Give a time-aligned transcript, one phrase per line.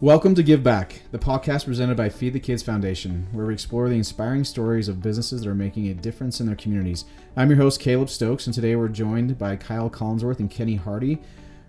[0.00, 3.88] Welcome to Give Back, the podcast presented by Feed the Kids Foundation, where we explore
[3.88, 7.04] the inspiring stories of businesses that are making a difference in their communities.
[7.36, 11.20] I'm your host, Caleb Stokes, and today we're joined by Kyle Collinsworth and Kenny Hardy,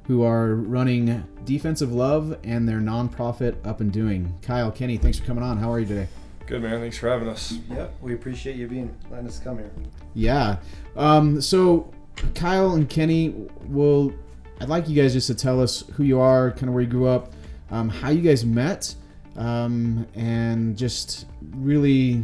[0.03, 4.31] who are running Defensive Love and their nonprofit Up and Doing.
[4.43, 5.57] Kyle, Kenny, thanks for coming on.
[5.57, 6.07] How are you today?
[6.45, 6.81] Good man.
[6.81, 7.57] Thanks for having us.
[7.71, 9.71] Yep, we appreciate you being letting us come here.
[10.13, 10.57] Yeah.
[10.95, 11.91] Um, so,
[12.35, 13.29] Kyle and Kenny,
[13.63, 14.13] will
[14.61, 16.89] I'd like you guys just to tell us who you are, kind of where you
[16.89, 17.33] grew up,
[17.71, 18.93] um, how you guys met,
[19.35, 22.23] um, and just really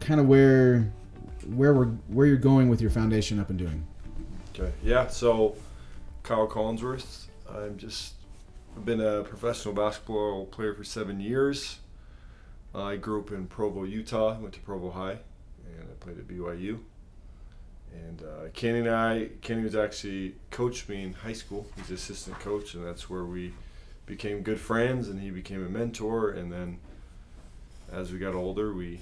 [0.00, 0.92] kind of where
[1.54, 3.86] where we're where you're going with your foundation up and doing.
[4.54, 4.72] Okay.
[4.82, 5.08] Yeah.
[5.08, 5.56] So,
[6.22, 7.26] Kyle Collinsworth.
[7.48, 8.14] I'm just
[8.76, 11.78] I've been a professional basketball player for seven years.
[12.74, 14.38] I grew up in Provo, Utah.
[14.38, 15.18] Went to Provo High,
[15.66, 16.78] and I played at BYU.
[17.92, 21.66] And uh, Kenny and I, Kenny was actually coached me in high school.
[21.76, 23.52] He's assistant coach, and that's where we
[24.10, 25.08] became good friends.
[25.08, 26.30] And he became a mentor.
[26.30, 26.78] And then,
[27.90, 29.00] as we got older, we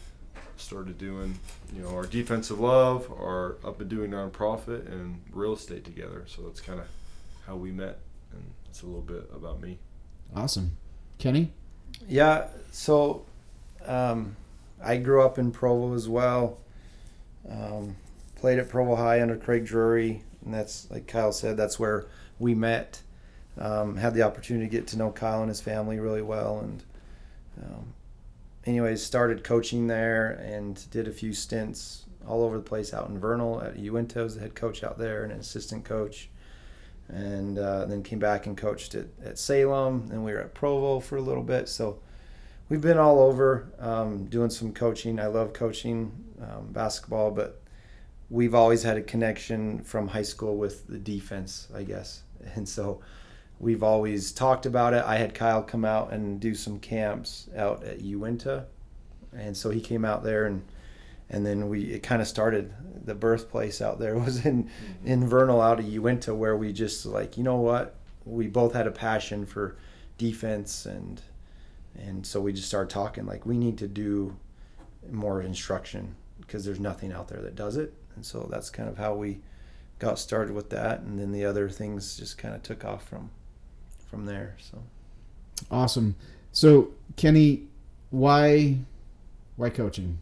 [0.56, 1.38] started doing,
[1.74, 6.24] you know, our defensive love, our up and doing nonprofit, and real estate together.
[6.26, 6.86] So that's kind of
[7.46, 7.98] how we met,
[8.32, 9.78] and it's a little bit about me.
[10.34, 10.76] Awesome,
[11.18, 11.52] Kenny.
[12.06, 13.24] Yeah, so
[13.86, 14.36] um,
[14.82, 16.58] I grew up in Provo as well.
[17.48, 17.96] Um,
[18.36, 22.06] played at Provo High under Craig Drury, and that's like Kyle said, that's where
[22.38, 23.00] we met.
[23.58, 26.84] Um, had the opportunity to get to know Kyle and his family really well, and
[27.62, 27.94] um,
[28.64, 33.18] anyways, started coaching there and did a few stints all over the place out in
[33.18, 36.28] Vernal at Uintah as the head coach out there and an assistant coach.
[37.08, 40.08] And uh, then came back and coached at, at Salem.
[40.12, 41.68] And we were at Provo for a little bit.
[41.68, 42.00] So
[42.68, 45.18] we've been all over um, doing some coaching.
[45.18, 46.12] I love coaching
[46.42, 47.62] um, basketball, but
[48.28, 52.22] we've always had a connection from high school with the defense, I guess.
[52.54, 53.00] And so
[53.60, 55.04] we've always talked about it.
[55.04, 58.66] I had Kyle come out and do some camps out at Uintah,
[59.36, 60.64] and so he came out there and
[61.30, 62.72] and then we it kind of started.
[63.04, 64.70] The birthplace out there was in
[65.04, 67.94] in Vernal out of Uintah, where we just like you know what
[68.24, 69.76] we both had a passion for
[70.18, 71.22] defense and
[71.96, 74.36] and so we just started talking like we need to do
[75.10, 78.98] more instruction because there's nothing out there that does it and so that's kind of
[78.98, 79.40] how we
[79.98, 83.30] got started with that and then the other things just kind of took off from
[84.10, 84.78] from there so
[85.72, 86.14] Awesome.
[86.52, 87.64] So, Kenny,
[88.10, 88.78] why
[89.56, 90.18] why coaching?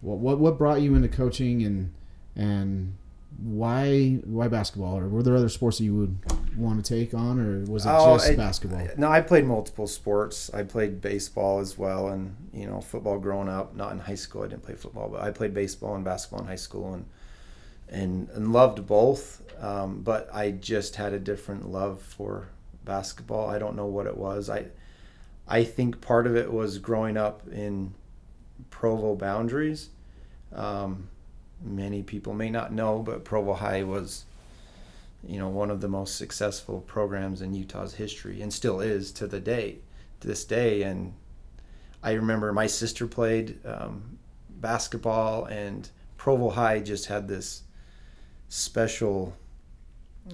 [0.00, 1.92] What what what brought you into coaching and
[2.36, 2.94] and
[3.42, 6.16] why why basketball or were there other sports that you would
[6.56, 8.86] want to take on or was it Oh, just I- basketball?
[8.96, 13.48] no i played multiple sports i played baseball as well and you know football growing
[13.48, 16.40] up not in high school i didn't play football but i played baseball and basketball
[16.42, 17.06] in high school and
[17.88, 22.48] and, and loved both um, but i just had a different love for
[22.84, 23.48] basketball.
[23.48, 24.48] I don't know what it was.
[24.50, 24.66] I
[25.48, 27.94] i think part of it was growing up in
[28.70, 29.90] provo boundaries.
[30.54, 31.08] Um,
[31.64, 34.24] many people may not know but provo high was
[35.24, 39.26] you know one of the most successful programs in Utah's history and still is to
[39.26, 39.78] the day
[40.22, 40.82] to this day.
[40.82, 41.12] And
[42.02, 47.62] I remember my sister played um, basketball and Provo High just had this
[48.48, 49.36] special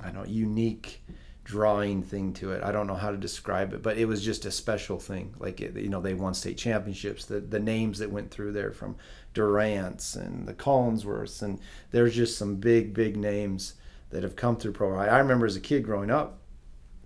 [0.03, 1.03] I don't know unique
[1.48, 4.44] drawing thing to it I don't know how to describe it but it was just
[4.44, 8.10] a special thing like it, you know they won state championships the the names that
[8.10, 8.97] went through there from
[9.32, 11.58] Durrant's and the Collinsworths and
[11.91, 13.75] there's just some big big names
[14.10, 15.08] that have come through High.
[15.08, 16.38] I remember as a kid growing up,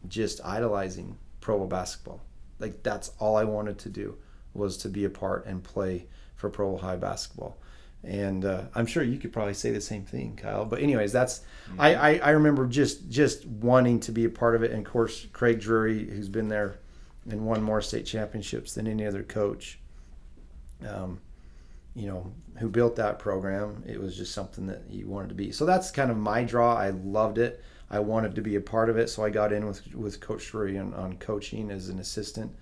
[0.08, 2.20] just idolizing Provo basketball.
[2.58, 4.16] Like that's all I wanted to do
[4.54, 7.56] was to be a part and play for Provo High basketball.
[8.04, 10.64] And uh, I'm sure you could probably say the same thing, Kyle.
[10.64, 11.42] But anyways, that's
[11.78, 14.72] I, I I remember just just wanting to be a part of it.
[14.72, 16.80] And of course, Craig Drury, who's been there
[17.30, 19.78] and won more state championships than any other coach.
[20.86, 21.20] Um,
[21.94, 23.84] you know, who built that program.
[23.86, 25.52] It was just something that you wanted to be.
[25.52, 26.74] So that's kind of my draw.
[26.74, 27.62] I loved it.
[27.90, 29.10] I wanted to be a part of it.
[29.10, 32.52] So I got in with with Coach Drury on, on coaching as an assistant.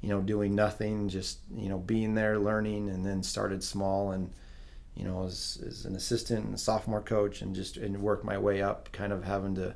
[0.00, 4.30] You know, doing nothing, just you know, being there, learning, and then started small and
[5.00, 8.60] you know, as, as an assistant and sophomore coach, and just and worked my way
[8.60, 9.74] up, kind of having to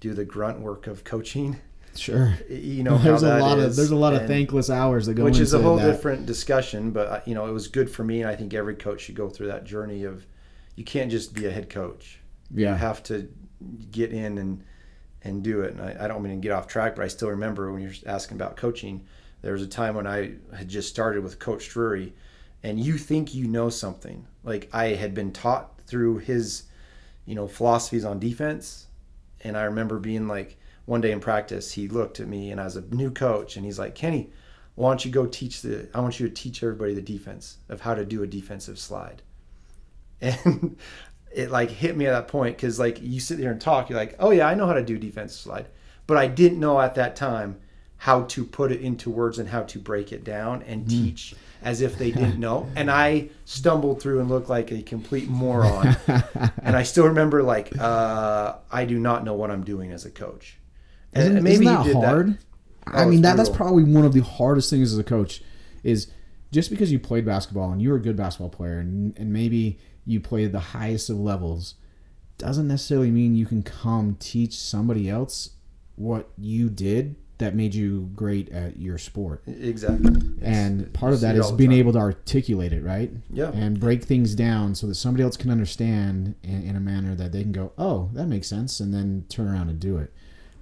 [0.00, 1.58] do the grunt work of coaching.
[1.94, 2.34] Sure.
[2.48, 5.38] You know, there's a lot of there's a lot of thankless hours that go which
[5.38, 5.90] is a whole that.
[5.90, 8.74] different discussion but uh, you know it was good for me and i think every
[8.74, 10.26] coach should go through that journey of
[10.74, 12.18] you can't just be a head coach
[12.54, 12.76] you Yeah.
[12.76, 13.28] have to
[13.90, 14.62] get in and
[15.22, 17.30] and do it and I, I don't mean to get off track but i still
[17.30, 19.06] remember when you're asking about coaching
[19.42, 22.14] there was a time when i had just started with coach drury
[22.62, 26.62] and you think you know something like i had been taught through his
[27.26, 28.86] you know philosophies on defense
[29.42, 30.56] and i remember being like
[30.86, 33.66] one day in practice, he looked at me and I was a new coach and
[33.66, 34.30] he's like, Kenny,
[34.76, 37.80] why don't you go teach the, I want you to teach everybody the defense of
[37.80, 39.22] how to do a defensive slide.
[40.22, 40.78] And
[41.30, 43.98] it like hit me at that point because like you sit there and talk, you're
[43.98, 45.66] like, oh yeah, I know how to do defensive slide.
[46.06, 47.58] But I didn't know at that time
[47.98, 50.88] how to put it into words and how to break it down and hmm.
[50.88, 52.68] teach as if they didn't know.
[52.76, 55.96] And I stumbled through and looked like a complete moron.
[56.62, 60.10] and I still remember like, uh, I do not know what I'm doing as a
[60.10, 60.58] coach.
[61.14, 62.38] Isn't, And isn't that hard?
[62.86, 65.42] I Oh, mean, it's that, that's probably one of the hardest things as a coach
[65.82, 66.08] is
[66.52, 69.78] just because you played basketball and you were a good basketball player and, and maybe
[70.04, 71.74] you played the highest of levels
[72.38, 75.50] doesn't necessarily mean you can come teach somebody else
[75.96, 79.42] what you did that made you great at your sport.
[79.46, 80.10] Exactly.
[80.40, 81.78] And part of that is being time.
[81.78, 83.10] able to articulate it, right?
[83.30, 83.50] Yeah.
[83.52, 87.32] And break things down so that somebody else can understand in, in a manner that
[87.32, 90.12] they can go, oh, that makes sense, and then turn around and do it.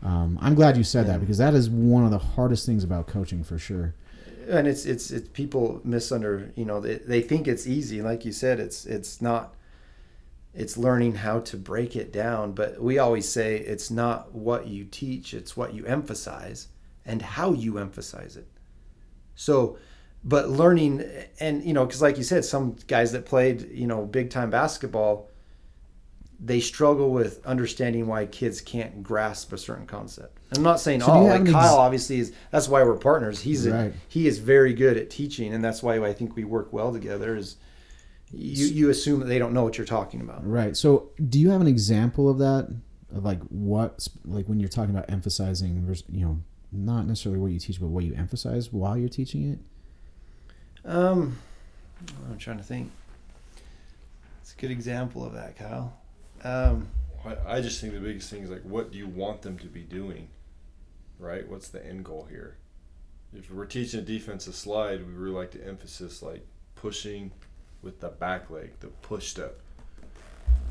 [0.02, 3.06] Um, I'm glad you said that because that is one of the hardest things about
[3.06, 3.94] coaching for sure.
[4.48, 8.32] and it's it's it's people misunder you know they, they think it's easy like you
[8.32, 9.54] said it's it's not
[10.54, 14.84] it's learning how to break it down but we always say it's not what you
[14.84, 16.68] teach it's what you emphasize
[17.04, 18.46] and how you emphasize it
[19.34, 19.76] so
[20.22, 21.04] but learning
[21.40, 24.48] and you know because like you said some guys that played you know big time
[24.50, 25.28] basketball
[26.40, 30.38] they struggle with understanding why kids can't grasp a certain concept.
[30.54, 31.24] I'm not saying So all.
[31.28, 33.40] Like an ex- Kyle, obviously, is that's why we're partners.
[33.40, 33.86] He's Right.
[33.86, 36.92] a, he is very good at teaching, and that's why I think we work well
[36.92, 37.34] together.
[37.36, 37.56] Is
[38.36, 40.46] you you assume that they don't know what you're talking about.
[40.46, 40.76] Right.
[40.76, 42.68] So, do you have an example of that?
[43.14, 46.40] Of like what, like when you're talking about emphasizing, vers- you know,
[46.72, 49.58] not necessarily what you teach, but what you emphasize while you're teaching it.
[50.88, 51.38] Um,
[52.28, 52.90] I'm trying to think.
[54.42, 55.96] It's a good example of that, Kyle.
[56.42, 56.88] Um,
[57.24, 59.66] I, I just think the biggest thing is like, what do you want them to
[59.66, 60.28] be doing?
[61.18, 61.48] Right?
[61.48, 62.56] What's the end goal here?
[63.32, 67.32] If we're teaching a defensive slide, we really like to emphasize like pushing
[67.84, 69.60] with the back leg, the push step.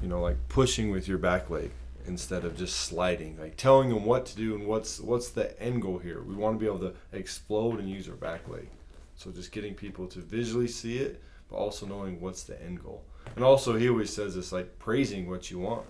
[0.02, 1.72] You know, like pushing with your back leg
[2.06, 3.40] instead of just sliding.
[3.40, 6.22] Like telling them what to do and what's what's the end goal here.
[6.22, 8.68] We want to be able to explode and use our back leg.
[9.16, 13.04] So just getting people to visually see it, but also knowing what's the end goal.
[13.36, 15.86] And also, he always says this like praising what you want.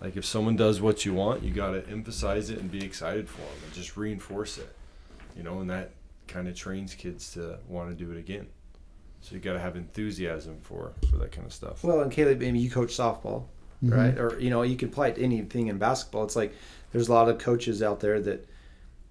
[0.00, 3.28] Like if someone does what you want, you got to emphasize it and be excited
[3.28, 4.74] for them and just reinforce it.
[5.36, 5.92] You know, and that
[6.26, 8.48] kind of trains kids to want to do it again.
[9.22, 11.84] So you got to have enthusiasm for for that kind of stuff.
[11.84, 13.44] well, and Caleb, maybe you coach softball,
[13.84, 13.96] Mhm.
[13.96, 14.18] right?
[14.18, 16.24] Or you know, you could apply it to anything in basketball.
[16.24, 16.52] It's like
[16.92, 18.46] there's a lot of coaches out there that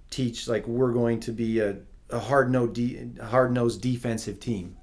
[0.09, 1.77] teach like we're going to be a,
[2.09, 4.75] a hard no de- hard nosed defensive team.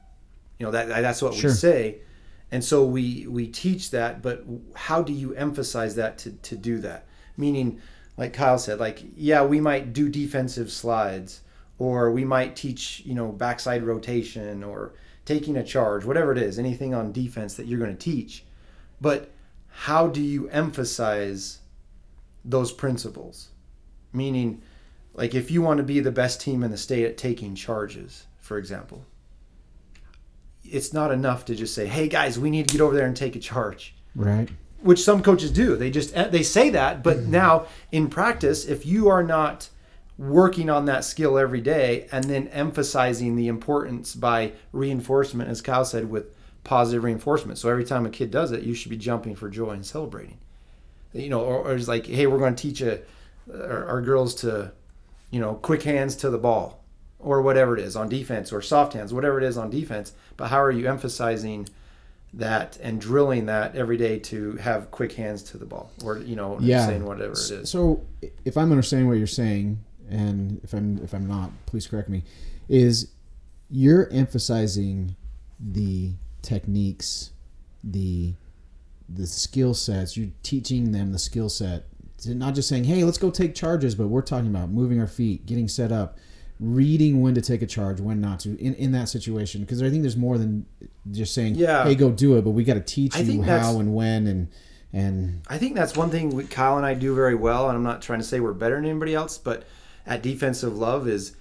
[0.58, 1.50] You know that that's what Sure.
[1.50, 1.99] we say,
[2.52, 4.23] and so we we teach that.
[4.23, 4.44] But
[4.75, 7.05] how do you emphasize that to to do that?
[7.37, 7.81] Meaning,
[8.17, 11.43] like Kyle said, like yeah, we might do defensive slides,
[11.78, 14.94] or we might teach you know backside rotation or
[15.26, 18.44] taking a charge, whatever it is, anything on defense that you're going to teach.
[19.00, 19.31] But
[19.69, 21.58] how do you emphasize
[22.44, 23.49] those principles?
[24.12, 24.62] Meaning,
[25.12, 28.26] like if you want to be the best team in the state at taking charges,
[28.38, 29.05] for example,
[30.64, 33.17] it's not enough to just say, "Hey guys, we need to get over there and
[33.17, 34.49] take a charge." Right.
[34.81, 35.76] which some coaches do.
[35.76, 37.32] They just eh, they say that, but mm-hmm.
[37.32, 39.69] now in practice, if you are not
[40.19, 45.85] working on that skill every day and then emphasizing the importance by reinforcement, as Kyle
[45.85, 46.26] said, with
[46.64, 47.59] positive reinforcement.
[47.59, 50.38] So every time a kid does it, you should be jumping for joy and celebrating.
[51.12, 53.00] You know, or, or it's like, hey, we're going to teach a,
[53.52, 54.73] our, our girls to,
[55.31, 56.83] you know, quick hands to the ball,
[57.19, 60.12] or whatever it is on defense, or soft hands, whatever it is on defense.
[60.37, 61.69] But how are you emphasizing?
[62.35, 66.37] that and drilling that every day to have quick hands to the ball or you
[66.37, 66.85] know Yeah.
[66.87, 68.02] saying whatever it is So,
[68.45, 69.79] if I'm understanding what you're saying,
[70.11, 72.23] and if I'm if I'm not, please correct me.
[72.69, 73.13] Is
[73.71, 75.17] you're emphasizing
[75.61, 77.31] the techniques,
[77.83, 78.35] the
[79.09, 80.17] the skill sets.
[80.17, 81.85] You're teaching them the skill set.
[82.23, 85.07] To not just saying, "Hey, let's go take charges," but we're talking about moving our
[85.07, 86.19] feet, getting set up,
[86.59, 89.61] reading when to take a charge, when not to, in, in that situation.
[89.61, 90.65] Because I think there's more than
[91.11, 91.85] just saying, Yeah.
[91.85, 94.49] "Hey, go do it," but we got to teach I you how and when and
[94.93, 97.83] and i think that's one thing we, kyle and i do very well and i'm
[97.83, 99.65] not trying to say we're better than anybody else but
[100.07, 101.35] at defensive love is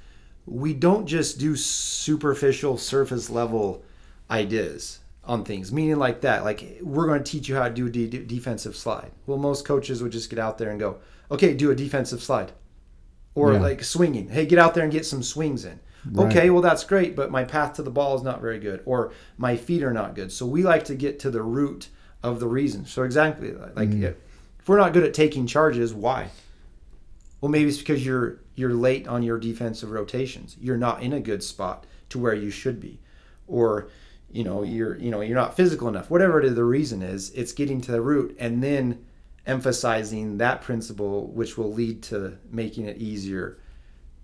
[0.46, 3.84] we don't just do superficial surface level
[4.30, 5.72] ideas on things.
[5.72, 8.76] Meaning like that like we're going to teach you how to do a de- defensive
[8.76, 9.12] slide.
[9.26, 10.98] Well most coaches would just get out there and go
[11.32, 12.52] okay do a defensive slide.
[13.34, 13.60] Or Yeah.
[13.60, 14.30] like swinging.
[14.30, 15.80] Hey get out there and get some swings in.
[16.12, 16.28] Right.
[16.28, 19.12] okay well that's great but my path to the ball is not very good or
[19.38, 20.32] my feet are not good.
[20.32, 21.90] So we like to get to the root
[22.22, 22.86] of the reason.
[22.86, 24.04] So exactly like Mm-hmm.
[24.04, 26.30] if we're not good at taking charges why?
[27.42, 30.56] Well, maybe it's because you're you're late on your defensive rotations.
[30.60, 33.00] You're not in a good spot to where you should be,
[33.48, 33.90] or
[34.32, 36.10] you know you're you know you're not physical enough.
[36.10, 39.06] Whatever the reason is, it's getting to the root and then
[39.46, 43.58] emphasizing that principle, which will lead to making it easier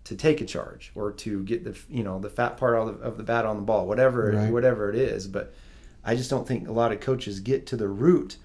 [0.04, 3.04] to take a charge or to get the you know the fat part of the,
[3.06, 4.52] of the bat on the ball, whatever Right.
[4.52, 5.28] whatever it is.
[5.28, 5.54] But
[6.04, 8.38] I just don't think a lot of coaches get to the root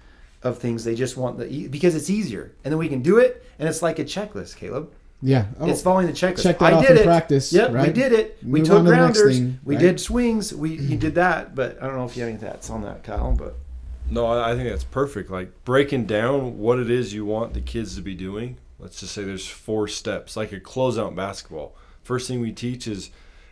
[0.43, 0.83] of things.
[0.83, 3.81] They just want the because it's easier, and then we can do it, and it's
[3.81, 4.91] like a checklist, Caleb.
[5.21, 5.45] Yeah.
[5.59, 6.43] Oh, It's following the checklist.
[6.43, 7.05] check that I off did in it.
[7.05, 8.37] practice, Yep, we did it.
[8.43, 9.37] We Move took on to grounders.
[9.37, 9.81] thing, we right?
[9.81, 10.53] did swings.
[10.53, 13.03] We you did that, but I don't know if you have any thoughts on that,
[13.03, 13.31] Kyle.
[13.33, 13.55] But
[14.11, 15.31] No, I I think that's perfect.
[15.31, 18.57] Like breaking down what it is you want the kids to be doing.
[18.79, 21.75] Let's just say there's four steps, like a closeout basketball.
[22.03, 23.09] First thing we teach is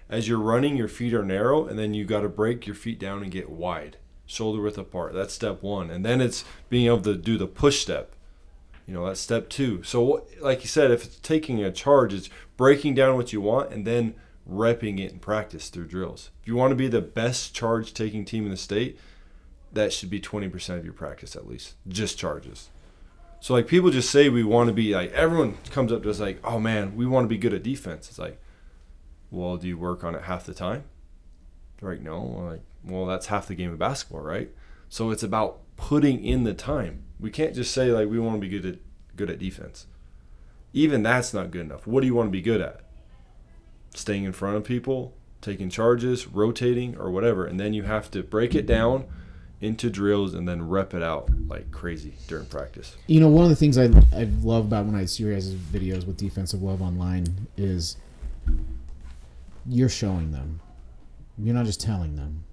[0.08, 3.00] as you're running, your feet are narrow, and then you got to break your feet
[3.00, 5.16] down and get wide, shoulder width apart.
[5.16, 5.90] That's step one.
[5.90, 8.12] And then it's being able to do the push step.
[8.88, 9.82] You know, that's step two.
[9.84, 13.72] So, like you said, if it's taking a charge, it's breaking down what you want
[13.72, 14.14] and then
[14.50, 16.30] repping it in practice through drills.
[16.42, 19.00] If you want to be the best charge taking team in the state,
[19.74, 22.70] that should be 20% of your practice at least just charges.
[23.40, 26.20] So like people just say we want to be like everyone comes up to us
[26.20, 28.10] like oh man we want to be good at defense.
[28.10, 28.42] It's like
[29.30, 30.86] well do you work on it half the time?
[31.78, 32.22] They're like no.
[32.22, 34.50] We're like well that's half the game of basketball right?
[34.90, 38.42] So it's about putting in the time we can't just say like we want to
[38.42, 38.80] be good at
[39.16, 39.88] good at defense
[40.74, 42.82] even that's not good enough what do you want to be good at
[43.94, 48.22] staying in front of people taking charges rotating or whatever and then you have to
[48.24, 49.06] break it down
[49.62, 52.98] into drills and then rep it out like crazy during practice.
[53.08, 55.54] You know, one of the things I I love about when I see your guys'
[55.54, 57.98] videos with defensive love online is
[59.66, 60.60] you're showing them.
[61.38, 62.44] You're not just telling them,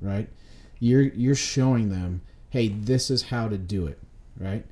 [0.00, 0.28] right?
[0.78, 3.98] You're you're showing them, hey, this is how to do it,
[4.38, 4.64] right?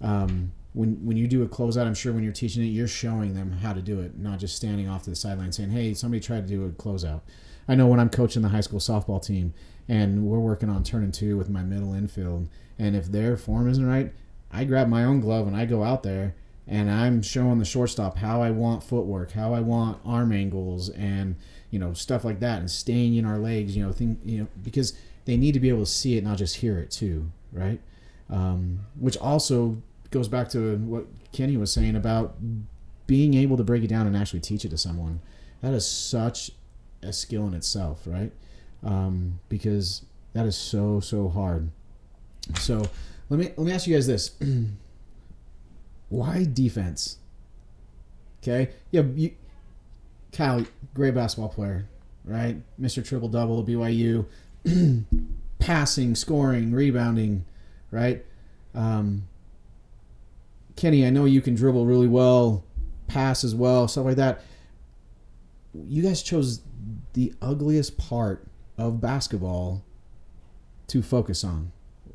[0.00, 3.34] Um, when when you do a closeout, I'm sure when you're teaching it, you're showing
[3.34, 6.20] them how to do it, not just standing off to the sideline saying, hey, somebody
[6.20, 7.20] tried to do a closeout.
[7.66, 9.52] I know when I'm coaching the high school softball team
[9.88, 12.48] and we're working on turn and two with my middle infield,
[12.78, 14.12] and if their form isn't right,
[14.50, 16.34] I grab my own glove and I go out there
[16.68, 21.36] and I'm showing the shortstop how I want footwork, how I want arm angles, and
[21.70, 24.48] you know stuff like that, and staying in our legs, you know, thing, you know,
[24.62, 24.92] because
[25.24, 27.80] they need to be able to see it, not just hear it too, right?
[28.30, 32.36] Um, which also goes back to what Kenny was saying about
[33.06, 35.20] being able to break it down and actually teach it to someone.
[35.62, 36.50] That is such
[37.02, 38.32] a skill in itself, right?
[38.84, 40.02] Um, because
[40.34, 41.70] that is so so hard.
[42.56, 42.84] So
[43.28, 44.32] let me let me ask you guys this:
[46.08, 47.18] Why defense?
[48.42, 49.32] Okay, yeah, you,
[50.32, 51.88] Kyle, great basketball player,
[52.24, 52.56] right?
[52.76, 54.26] Mister Triple Double BYU,
[55.58, 57.44] passing, scoring, rebounding,
[57.90, 58.24] right?
[58.74, 59.28] Um,
[60.76, 62.64] Kenny, I know you can dribble really well,
[63.06, 64.42] pass as well, stuff like that.
[65.74, 66.60] You guys chose
[67.14, 69.84] the ugliest part of basketball
[70.88, 71.72] to focus on.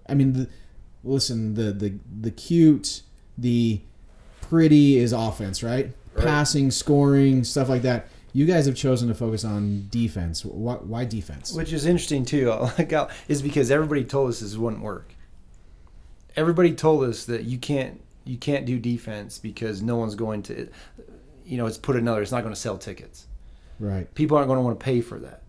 [0.07, 0.49] I mean, the,
[1.03, 3.01] listen, the the the cute,
[3.37, 3.81] the
[4.41, 5.91] pretty is offense, right?
[6.13, 6.25] Right.
[6.25, 8.07] Passing, scoring, stuff like that.
[8.35, 10.43] You guys have chosen to focus on defense.
[10.43, 11.53] Why, why defense?
[11.53, 15.13] which is interesting too, like how- is because everybody told us this wouldn't work.
[16.35, 20.69] Everybody told us that you can't you can't do defense because no one's going to,
[21.45, 22.21] you know, it's put another.
[22.21, 23.27] It's not going to sell tickets.
[23.79, 24.13] Right.
[24.15, 25.41] people aren't going to want to pay for that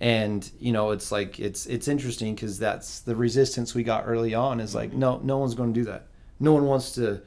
[0.00, 4.34] and you know it's like it's it's interesting because that's the resistance we got early
[4.34, 6.06] on is like no no one's going to do that
[6.40, 7.20] no one wants to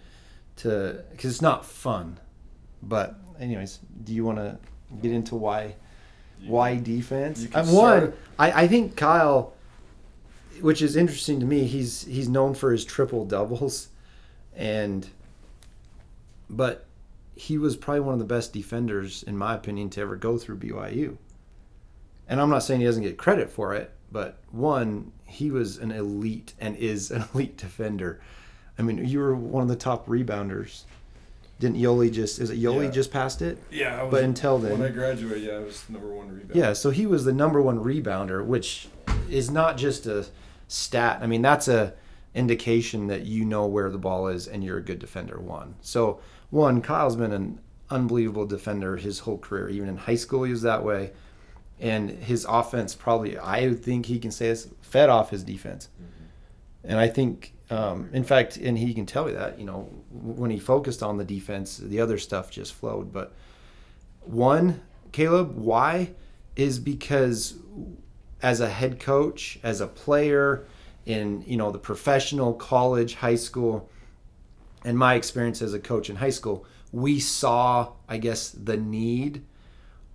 [0.58, 2.20] to because it's not fun
[2.84, 4.58] but anyways do you want to
[5.02, 5.76] get into why
[6.48, 8.14] why defense you can Uh, one.
[8.38, 9.54] I, I think kyle
[10.62, 13.90] which is interesting to me he's he's known for his triple doubles
[14.56, 15.10] and
[16.50, 16.86] but
[17.36, 20.58] he was probably one of the best defenders, in my opinion, to ever go through
[20.58, 21.16] BYU.
[22.28, 25.92] And I'm not saying he doesn't get credit for it, but one, he was an
[25.92, 28.20] elite and is an elite defender.
[28.78, 30.84] I mean, you were one of the top rebounders.
[31.62, 32.40] Didn't Yoeli just?
[32.40, 32.92] Is it Yoeli Yeah.
[32.92, 33.58] just passed it?
[33.72, 36.56] Yeah, I was, But until then- when I graduated, yeah, I was number one rebounder.
[36.56, 38.90] Yeah, so he was the number one rebounder, which
[39.30, 40.26] is not just a
[40.70, 41.20] stat.
[41.22, 41.94] I mean, that's a
[42.34, 45.38] indication that you know where the ball is and you're a good defender.
[45.40, 45.76] One.
[45.82, 46.22] So
[46.52, 47.60] one, Kyle's been an
[47.90, 49.68] unbelievable defender his whole career.
[49.70, 51.12] Even in high school, he was that way.
[51.80, 55.90] And his offense probably, I think he can say this, fed off his defense.
[56.84, 60.52] And I think, um, in fact, and he can tell you that, you know, when
[60.52, 63.12] he focused on the defense, the other stuff just flowed.
[63.12, 63.34] But
[64.22, 66.12] one, Caleb, why?
[66.56, 67.56] Is because
[68.42, 70.66] as a head coach, as a player,
[71.06, 73.90] in you know the professional college, high school,
[74.86, 79.44] and my experience as a coach in high school, we saw, I guess, the need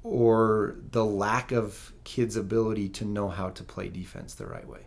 [0.02, 4.80] or the lack of kids' ability to know how to play defense the right way.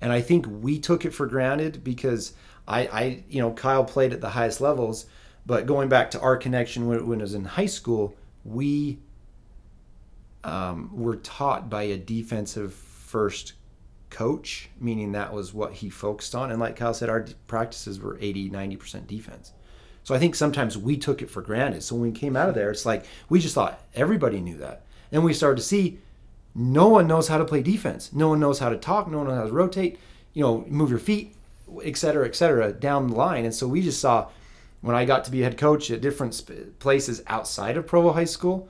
[0.00, 2.34] And I think we took it for granted because
[2.68, 5.06] I, I you know, Kyle played at the highest levels,
[5.46, 8.14] but going back to our connection when, when was in high school,
[8.44, 8.98] we
[10.44, 13.54] um, were taught by a defensive first
[14.10, 16.50] coach, meaning that was what he focused on.
[16.50, 19.52] And like Kyle said, our practices were 80, 90% defense.
[20.04, 21.82] So I think sometimes we took it for granted.
[21.82, 24.84] So when we came out of there, it's like we just thought everybody knew that.
[25.12, 25.98] And we started to see
[26.54, 28.12] no one knows how to play defense.
[28.12, 29.10] No one knows how to talk.
[29.10, 29.98] No one knows how to rotate,
[30.32, 31.34] you know, move your feet,
[31.84, 33.44] et cetera, et cetera, down the line.
[33.44, 34.28] And so we just saw
[34.80, 36.40] when I got to be head coach at different
[36.78, 38.68] places outside of Provo High School.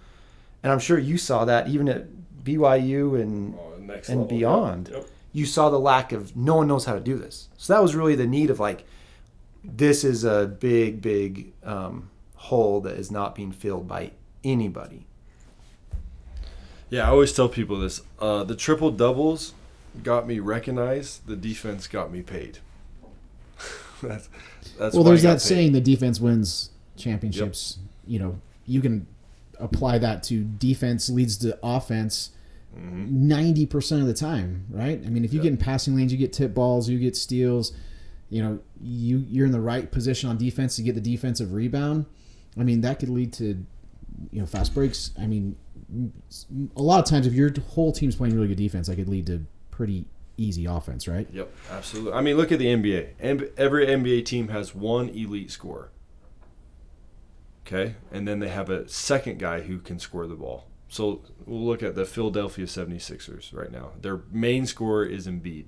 [0.62, 2.06] And I'm sure you saw that even at
[2.42, 4.24] BYU and, Oh, and level.
[4.24, 4.88] beyond.
[4.92, 5.06] Yep.
[5.32, 7.48] You saw the lack of no one knows how to do this.
[7.56, 8.84] So that was really the need of like,
[9.62, 14.12] this is a big, big um, hole that is not being filled by
[14.42, 15.06] anybody.
[16.90, 18.00] Yeah, I always tell people this.
[18.18, 19.52] Uh, the triple doubles
[20.02, 21.26] got me recognized.
[21.26, 22.58] The defense got me paid.
[24.02, 24.28] that's
[24.78, 25.40] that's well, why I there's got that paid.
[25.42, 27.78] saying: the defense wins championships.
[28.06, 29.06] You know, you can
[29.58, 32.30] apply that to defense leads to offense.
[32.76, 33.28] Mm-hmm.
[33.28, 35.02] 90 percent of the time, right?
[35.04, 37.72] I mean, if you get in passing lanes, you get tip balls, you get steals.
[38.28, 42.04] You know, you you're in the right position on defense to get the defensive rebound.
[42.58, 43.64] I mean, that could lead to
[44.30, 45.12] you know fast breaks.
[45.18, 45.56] I mean,
[46.76, 49.26] a lot of times if your whole team's playing really good defense, that could lead
[49.26, 50.04] to pretty
[50.36, 51.26] easy offense, right?
[51.32, 52.12] Yep, absolutely.
[52.12, 53.50] I mean, look at the NBA.
[53.56, 55.90] Every NBA team has one elite scorer.
[57.70, 60.66] Okay, and then they have a second guy who can score the ball.
[60.88, 63.90] So we'll look at the Philadelphia 76ers right now.
[64.00, 65.66] Their main scorer is Embiid.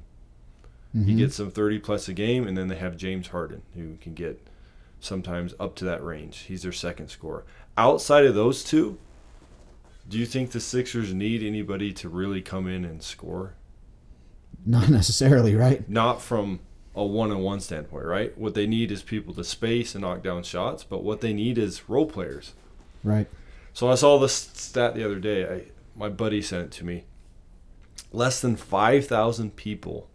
[0.95, 1.19] He Mhm.
[1.19, 4.40] gets some 30 plus a game, and then they have James Harden, who can get
[4.99, 6.38] sometimes up to that range.
[6.49, 7.45] He's their second scorer.
[7.76, 8.99] Outside of those two,
[10.09, 13.55] do you think the Sixers need anybody to really come in and score?
[14.64, 15.88] Not necessarily, right?
[15.88, 16.61] Not from
[16.94, 18.37] a one on one standpoint, right?
[18.37, 21.59] What they need is people to space and knock down shots, but what they need
[21.59, 22.55] is role players.
[23.05, 23.29] Right.
[23.72, 25.48] So I saw this stat the other day.
[25.48, 25.62] I,
[25.96, 27.05] my buddy sent it to me.
[28.12, 30.11] Less than 5,000 people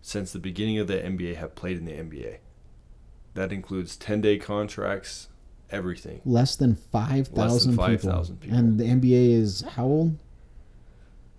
[0.00, 2.38] since the beginning of the NBA have played in the NBA.
[3.34, 5.28] That includes 10 day contracts,
[5.70, 6.22] everything.
[6.24, 7.86] Less than five thousand people.
[7.86, 8.58] 5,000 people.
[8.58, 10.18] And the NBA is how old?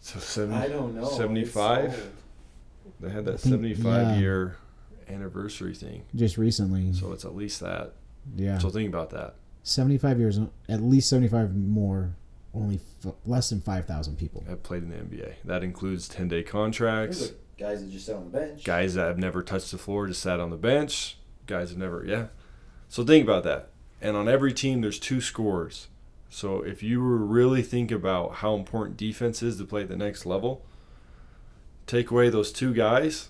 [0.02, 1.08] So 70, I don't know.
[1.08, 2.12] 75?
[3.00, 4.18] They had that 75 yeah.
[4.18, 4.58] year
[5.10, 6.04] anniversary thing.
[6.16, 6.94] Just recently.
[6.94, 7.94] So it's at least that.
[8.36, 8.58] yeah.
[8.58, 9.36] So think about that.
[9.64, 10.40] 75 years,
[10.70, 12.16] at least 75 more,
[12.54, 14.44] only f- less than 5,000 people.
[14.48, 15.34] Have played in the NBA.
[15.44, 17.32] That includes 10 day contracts.
[17.58, 18.64] guys that just sat on the bench.
[18.64, 22.04] guys that have never touched the floor just sat on the bench guys have never
[22.06, 22.26] yeah
[22.90, 23.70] so think about that
[24.02, 25.88] and on every team there's two scores
[26.30, 29.96] so if you were really think about how important defense is to play at the
[29.96, 30.66] next level
[31.88, 33.30] take away those two guys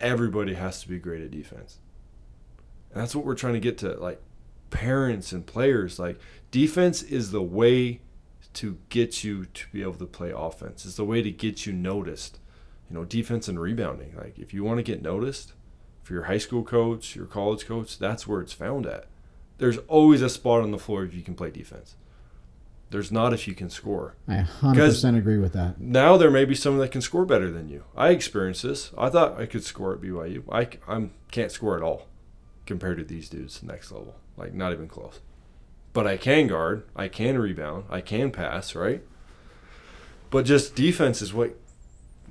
[0.00, 1.78] everybody has to be great at defense
[2.92, 4.20] and that's what we're trying to get to like
[4.70, 6.18] parents and players like
[6.50, 8.00] defense is the way
[8.52, 11.72] to get you to be able to play offense it's the way to get you
[11.72, 12.38] noticed
[12.88, 14.14] you know, defense and rebounding.
[14.16, 15.52] Like if you want to get noticed
[16.02, 19.06] for your high school coach, your college coach, that's where it's found at.
[19.58, 21.96] There's always a spot on the floor if you can play defense.
[22.94, 24.14] There's not if you can score.
[24.28, 25.80] I 100% agree with that.
[25.80, 27.82] Now there may be someone that can score better than you.
[27.96, 28.92] I experienced this.
[28.96, 30.44] I thought I could score at BYU.
[30.48, 32.06] I I'm, can't score at all
[32.66, 34.14] compared to these dudes next level.
[34.36, 35.18] Like not even close.
[35.92, 36.84] But I can guard.
[36.94, 37.86] I can rebound.
[37.90, 38.76] I can pass.
[38.76, 39.02] Right.
[40.30, 41.56] But just defense is what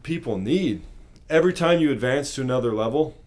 [0.02, 0.84] people need.
[1.30, 3.17] Every time you advance to another level,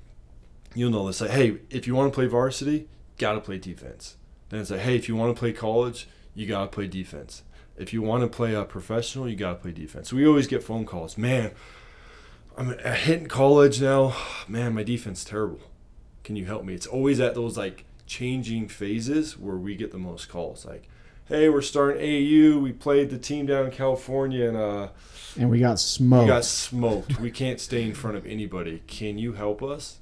[0.75, 1.21] you'll know this.
[1.21, 4.17] Like, hey, if you want to play varsity, gotta play defense.
[4.49, 7.43] Then it's like, hey, if you want to play college, you gotta play defense.
[7.77, 10.13] If you want to play a professional, you gotta play defense.
[10.13, 11.19] We always get phone calls.
[11.19, 11.51] Man,
[12.57, 14.15] I'm hitting college now.
[14.49, 15.61] Man, my defense is terrible.
[16.23, 16.75] Can you help me?
[16.75, 20.65] It's always at those like changing phases where we get the most calls.
[20.65, 20.89] Like,
[21.27, 22.59] hey, we're starting AU.
[22.61, 24.89] We played the team down in California, and uh,
[25.39, 26.23] And we got smoked.
[26.23, 27.19] we got smoked.
[27.21, 28.83] we can't stay in front of anybody.
[28.87, 29.99] Can you help us?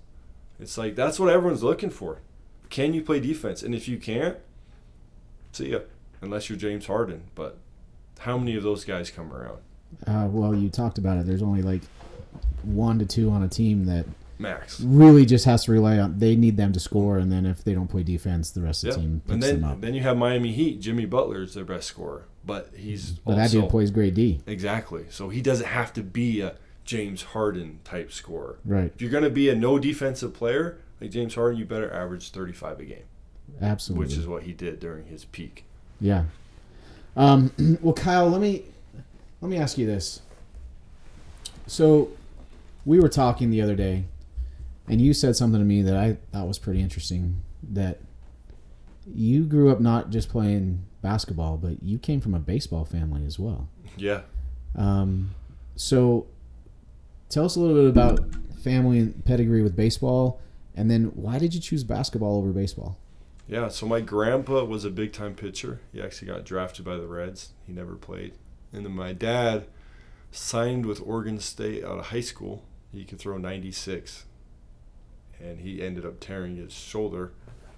[0.61, 2.21] It's like that's what everyone's looking for.
[2.71, 3.63] Can you play defense?
[3.63, 4.39] And if you can't,
[5.53, 5.81] see ya.
[6.25, 7.59] Unless you're James Harden, but
[8.21, 9.59] how many of those guys come around?
[10.09, 11.27] uh, well, you talked about it.
[11.27, 11.83] There's only like
[12.63, 14.07] one to two on a team that
[14.39, 14.81] Max.
[14.81, 17.19] really just has to rely on, they need them to score.
[17.19, 19.61] And then if they don't play defense, the rest of the team And picks them
[19.61, 19.81] then up.
[19.81, 20.81] then you have Miami Heat.
[20.81, 24.41] Jimmy Butler is their best scorer, but he's But that also dude plays great D.
[24.47, 25.05] exactly.
[25.11, 28.59] So he doesn't have to be a James Harden type scorer.
[28.65, 28.91] Right.
[28.95, 32.31] If you're going to be a no defensive player like James Harden, you better average
[32.31, 32.99] 35 a game.
[33.63, 34.07] Absolutely.
[34.07, 35.65] which is what he did during his peak.
[36.05, 36.25] Yeah.
[37.17, 38.65] Um, well, Kyle, let me
[39.41, 40.21] let me ask you this.
[41.67, 42.11] So,
[42.85, 44.05] we were talking the other day,
[44.87, 47.41] and you said something to me that I thought was pretty interesting.
[47.63, 48.01] That
[49.07, 53.39] you grew up not just playing basketball, but you came from a baseball family as
[53.39, 53.69] well.
[53.97, 54.23] Yeah.
[54.77, 55.31] Um,
[55.75, 56.27] so,
[57.31, 58.21] tell us a little bit about
[58.63, 60.43] family and pedigree with baseball,
[60.77, 62.99] and then why did you choose basketball over baseball?
[63.47, 65.81] Yeah, so my grandpa was a big time pitcher.
[65.93, 67.51] He actually got drafted by the Reds.
[67.67, 68.33] He never played.
[68.73, 69.67] And then my dad
[70.33, 72.65] signed with Oregon State out of high school.
[72.93, 74.25] He could throw 96.
[75.41, 77.33] And he ended up tearing his shoulder.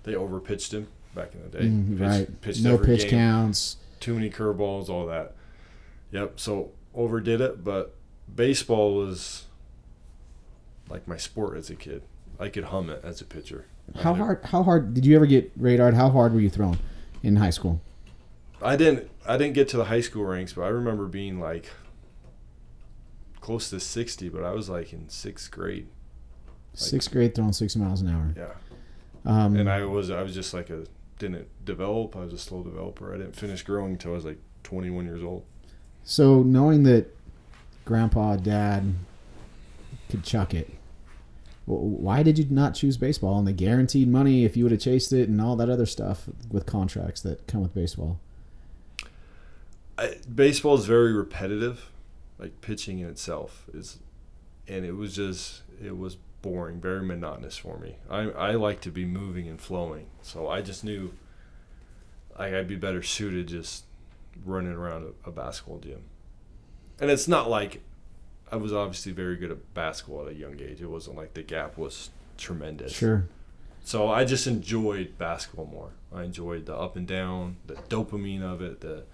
[0.05, 1.64] They overpitched him back in the day.
[1.64, 2.40] Mm, Pitched- right.
[2.42, 3.11] pitched no pitch game.
[3.11, 3.76] counts.
[3.98, 5.35] Too many curveballs, all that.
[6.12, 7.94] Yep, so overdid it, but
[8.33, 9.46] baseball was
[10.88, 12.02] like my sport as a kid.
[12.38, 13.64] I could hum it as a pitcher.
[13.94, 14.40] How hard?
[14.44, 15.92] How hard did you ever get radar?
[15.92, 16.79] How hard were you throwing
[17.22, 17.81] in high school?
[18.62, 21.70] I didn't I didn't get to the high school ranks, but I remember being like
[23.40, 25.88] close to sixty, but I was like in sixth grade.
[26.75, 28.35] Sixth grade, throwing six miles an hour.
[28.37, 28.49] Yeah.
[29.25, 30.85] Um, And I was I was just like a
[31.18, 32.14] didn't develop.
[32.16, 33.14] I was a slow developer.
[33.14, 35.44] I didn't finish growing until I was like twenty one years old.
[36.05, 37.07] so knowing that
[37.85, 38.94] grandpa, dad
[40.11, 40.70] could chuck it,
[41.66, 45.12] why did you not choose baseball and the guaranteed money if you would have chased
[45.12, 48.20] it and all that other stuff with contracts that come with baseball?
[49.98, 51.90] I, baseball is very repetitive,
[52.38, 53.98] like pitching in itself is,
[54.68, 57.96] and it was just it was boring, very monotonous for me.
[58.09, 61.12] I I like to be moving and flowing, so I just knew.
[62.38, 63.85] Like I'd be better suited just
[64.44, 66.02] running around a, a basketball gym,
[67.00, 67.81] and it's not like
[68.50, 70.80] I was obviously very good at basketball at a young age.
[70.80, 72.92] It wasn't like the gap was tremendous.
[72.92, 73.26] Sure.
[73.85, 75.90] So I just enjoyed basketball more.
[76.12, 79.04] I enjoyed the up and down, the dopamine of it, the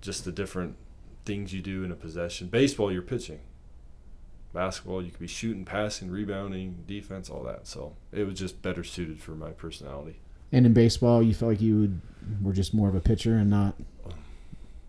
[0.00, 0.76] just the different
[1.24, 2.48] things you do in a possession.
[2.48, 3.40] Baseball, you're pitching.
[4.54, 7.66] Basketball, you could be shooting, passing, rebounding, defense, all that.
[7.66, 10.20] So it was just better suited for my personality.
[10.50, 12.00] And in baseball, you felt like you would,
[12.40, 13.74] were just more of a pitcher and not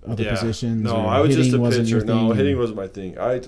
[0.07, 0.83] other positions.
[0.83, 2.03] No, I was just a pitcher.
[2.03, 3.17] No, hitting wasn't my thing.
[3.17, 3.41] I,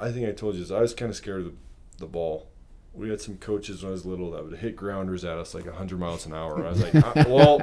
[0.00, 0.70] I think I told you this.
[0.70, 1.52] I was kind of scared of the,
[1.98, 2.48] the ball.
[2.94, 5.66] We had some coaches when I was little that would hit grounders at us like
[5.66, 6.66] 100 miles an hour.
[6.66, 7.60] I was like, "Uh, well,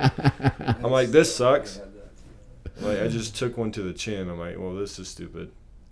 [0.60, 1.82] I'm like, this sucks.
[2.80, 4.30] Like I just took one to the chin.
[4.30, 5.52] I'm like, well, this is stupid.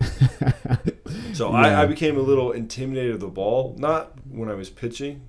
[1.32, 1.56] So Yeah.
[1.56, 3.74] I, I became a little intimidated of the ball.
[3.78, 5.22] Not when I was pitching.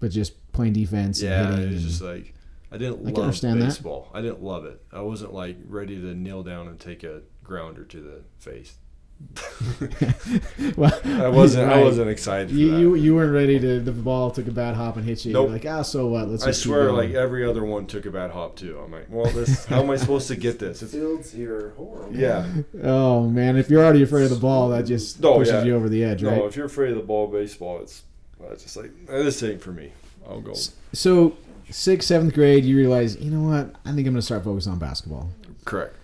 [0.00, 1.22] but just playing defense.
[1.22, 2.34] Yeah, and hitting it was just like
[2.72, 3.66] I didn't I love understand that.
[3.66, 4.08] baseball.
[4.14, 4.80] I didn't love it.
[4.92, 8.74] I wasn't like ready to kneel down and take a grounder to the face.
[10.76, 11.70] well, I wasn't.
[11.70, 12.78] I wasn't excited for You, that.
[12.80, 13.80] you you weren't ready to.
[13.80, 15.32] The ball took a bad hop and hit you.
[15.32, 15.48] Nope.
[15.48, 16.28] You're like, ah, so what?
[16.28, 16.42] Let's.
[16.44, 18.78] I just keep swear, like every other one took a bad hop too.
[18.82, 19.64] I'm like, well, this.
[19.66, 20.82] How am I supposed to get this?
[20.82, 22.14] It's, Fields, you're horrible.
[22.16, 22.46] yeah.
[22.82, 25.64] oh man, if you're already afraid of the ball, that just Oh, pushes yeah.
[25.64, 26.36] you over the edge, right?
[26.36, 28.04] No, if you're afraid of the ball baseball, it's,
[28.50, 29.92] it's just like this ain't for me.
[30.26, 30.54] I'll go.
[30.92, 31.36] So,
[31.70, 33.74] sixth, seventh grade, you realize, you know what?
[33.84, 35.30] I think I'm going to start focusing on basketball.
[35.64, 35.96] Correct.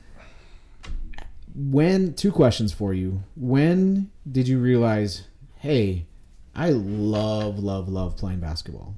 [1.54, 3.22] When two questions for you.
[3.34, 5.24] When did you realize,
[5.56, 6.06] hey,
[6.54, 8.94] I love, love, love playing basketball?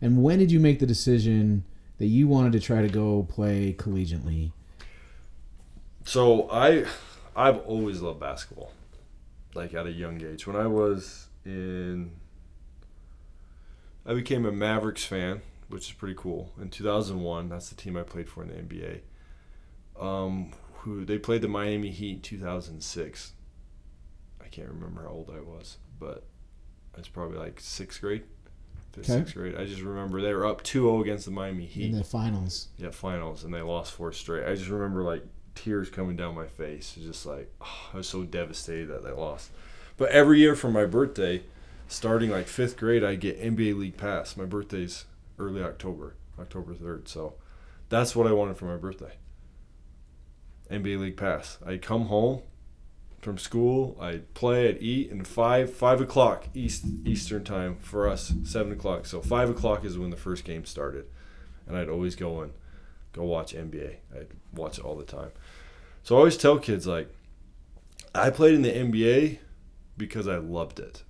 [0.00, 1.64] And when did you make the decision
[1.98, 4.52] that you wanted to try to go play collegiately?
[6.04, 6.86] So I,
[7.36, 8.72] I've always loved basketball,
[9.54, 10.46] like at a young age.
[10.46, 12.12] When I was in,
[14.06, 16.52] I became a Mavericks fan, which is pretty cool.
[16.60, 19.00] In 2001, that's the team I played for in the NBA.
[20.00, 23.32] Um, who they played the Miami Heat in 2006.
[24.40, 26.24] I can't remember how old I was, but
[26.96, 28.22] it's probably like sixth grade,
[28.92, 29.18] fifth, Okay.
[29.20, 29.56] sixth grade.
[29.56, 31.86] I just remember they were up 2-0 against the Miami Heat.
[31.92, 32.68] In the finals.
[32.78, 34.46] Yeah, finals, and they lost four straight.
[34.46, 36.96] I just remember like tears coming down my face.
[37.00, 39.50] Just like oh, I was so devastated that they lost.
[39.96, 41.42] But every year for my birthday,
[41.88, 44.36] starting like fifth grade, I get NBA League Pass.
[44.36, 45.04] My birthday's
[45.38, 47.08] early October, October third.
[47.08, 47.34] So
[47.88, 49.14] that's what I wanted for my birthday.
[50.70, 51.58] NBA League Pass.
[51.64, 52.42] I come home
[53.20, 58.32] from school, I play, I'd eat, and five five o'clock East Eastern time for us,
[58.44, 59.06] seven o'clock.
[59.06, 61.06] So five o'clock is when the first game started,
[61.66, 62.52] and I'd always go and
[63.12, 63.96] go watch NBA.
[64.14, 65.30] I'd watch it all the time.
[66.04, 67.12] So I always tell kids like,
[68.14, 69.38] I played in the NBA
[69.96, 71.02] because I loved it,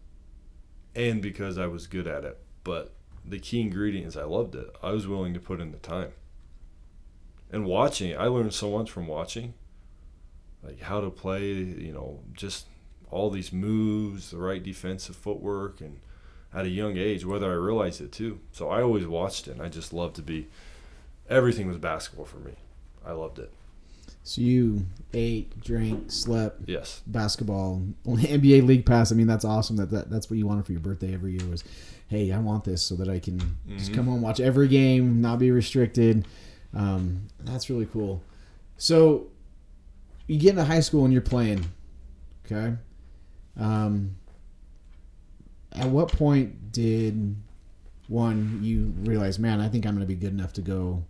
[0.95, 2.39] and because I was good at it.
[2.65, 2.95] But
[3.29, 4.17] the key ingredients.
[4.17, 4.69] I loved it.
[4.83, 6.13] I was willing to put in the time.
[7.51, 9.55] And watching, I learned so much from watching,
[10.63, 11.53] like how to play.
[11.53, 12.67] You know, just
[13.11, 16.01] all these moves, the right defensive footwork, and
[16.53, 18.41] at a young age, whether I realized it too.
[18.53, 19.53] So I always watched it.
[19.53, 20.49] and I just loved to be.
[21.29, 22.53] Everything was basketball for me.
[23.05, 23.53] I loved it.
[24.25, 27.01] So you ate, drank, slept, Yes.
[27.07, 29.11] basketball, NBA League Pass.
[29.11, 29.77] I mean, that's awesome.
[29.77, 31.65] That, that that's what you wanted for your birthday every year was,
[32.09, 33.95] hey, I want this so that I can just Mhm.
[33.95, 36.27] come home, watch every game, not be restricted.
[36.75, 38.23] Um, that's really cool.
[38.77, 39.29] So
[40.27, 41.65] you get into high school and you're playing,
[42.47, 42.77] okay?
[43.57, 44.17] Um,
[45.73, 47.37] at what point did
[48.09, 51.05] one you realize, man, I think I'm going to be good enough to go,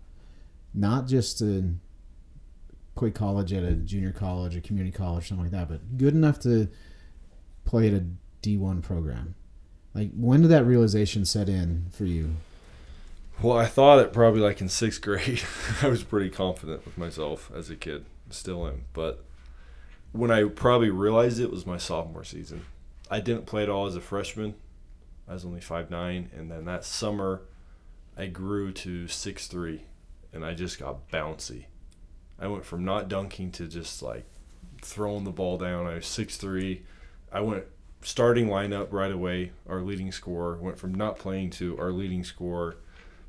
[0.74, 1.74] not just to
[2.96, 6.40] quit college at a junior college or community college, something like that, but good enough
[6.40, 6.68] to
[7.64, 8.04] play at a
[8.42, 9.36] D1 program.
[9.98, 12.36] Like, when did that realization set in for you?
[13.42, 15.42] Well, I thought it probably like in sixth grade.
[15.82, 18.84] I was pretty confident with myself as a kid, still am.
[18.92, 19.24] But
[20.12, 22.64] when I probably realized it was my sophomore season.
[23.10, 24.54] I didn't play at all as a freshman.
[25.26, 27.42] I was only five nine, and then that summer,
[28.16, 29.82] I grew to six three,
[30.32, 31.64] and I just got bouncy.
[32.38, 34.26] I went from not dunking to just like
[34.80, 35.88] throwing the ball down.
[35.88, 36.84] I was six three.
[37.32, 37.64] I went
[38.02, 39.52] starting lineup right away.
[39.68, 42.76] Our leading scorer went from not playing to our leading scorer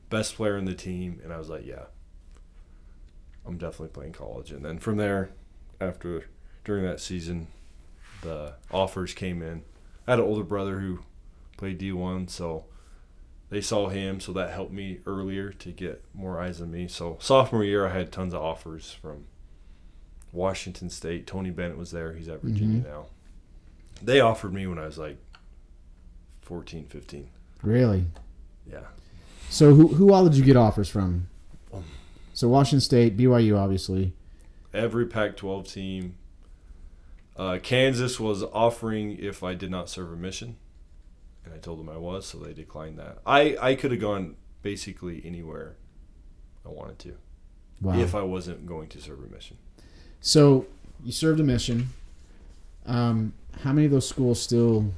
[0.09, 1.85] best player in the team, and I was like, yeah,
[3.45, 4.51] I'm definitely playing college.
[4.51, 5.29] And then from there,
[5.79, 6.25] after
[6.65, 7.47] during that season,
[8.21, 9.63] the offers came in.
[10.07, 10.99] I had an older brother who
[11.57, 12.65] played D1, so
[13.49, 16.87] they saw him, so that helped me earlier to get more eyes on me.
[16.87, 19.25] So sophomore year, I had tons of offers from
[20.31, 21.25] Washington State.
[21.25, 22.13] Tony Bennett was there.
[22.13, 22.85] He's at Virginia Mhm.
[22.85, 23.05] now.
[24.01, 25.17] They offered me when I was like
[26.41, 27.29] 14, 15.
[27.61, 28.05] Really?
[28.69, 28.79] Yeah.
[29.49, 31.27] So, who, who all did you get offers from?
[32.33, 34.13] So, Washington State, BYU, obviously.
[34.73, 36.15] every Pac-12 team.
[37.35, 40.57] Uh, Kansas was offering if I did not serve a mission,
[41.45, 43.19] and I told them I was, so they declined that.
[43.25, 45.75] I I could have gone basically anywhere
[46.65, 47.15] I wanted to
[47.81, 47.97] Wow.
[47.97, 49.57] if I wasn't going to serve a mission.
[50.19, 50.65] So
[51.01, 51.89] you served a mission.
[52.85, 53.31] Um,
[53.61, 54.93] how many of those schools still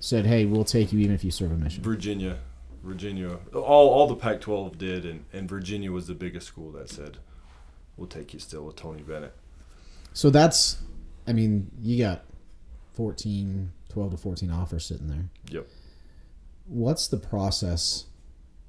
[0.00, 1.82] said, "Hey, we'll take you even if you serve a mission"?
[1.82, 2.38] Virginia,
[2.82, 7.18] Virginia, all all the Pac-12 did, and and Virginia was the biggest school that said,
[7.96, 9.34] "We'll take you still with Tony Bennett."
[10.12, 10.78] So that's,
[11.26, 12.24] I mean, you got
[12.92, 15.28] 14, 12 to 14 offers sitting there.
[15.50, 15.66] Yep.
[16.66, 18.06] What's the process?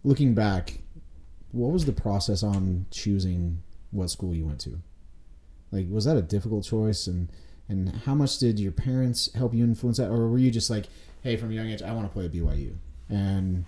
[0.04, 0.80] Looking back,
[1.52, 4.80] what was the process on choosing what school you went to?
[5.72, 7.08] Like, was that a difficult choice?
[7.08, 7.30] And
[7.68, 10.86] and how much did your parents help you influence that, or were you just like,
[11.24, 12.76] hey, from a young age, I want to play at BYU,
[13.10, 13.66] and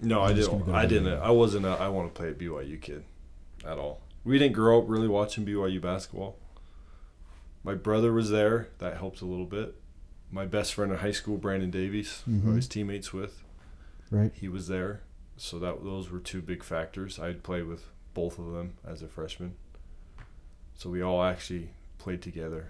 [0.00, 0.66] No, I'm I didn't.
[0.66, 1.04] go I didn't.
[1.12, 1.22] BYU.
[1.22, 1.66] I wasn't.
[1.66, 3.04] A, I want to play at BYU kid,
[3.64, 4.00] at all.
[4.24, 6.36] We didn't grow up really watching BYU basketball.
[7.62, 8.68] My brother was there.
[8.78, 9.74] That helped a little bit.
[10.30, 12.54] My best friend in high school, Brandon Davies, who I Mhm.
[12.56, 13.42] was teammates with,
[14.10, 14.32] right?
[14.34, 15.02] he was there.
[15.36, 17.18] So that those were two big factors.
[17.18, 19.54] I'd play with both of them as a freshman.
[20.76, 22.68] So we all actually played together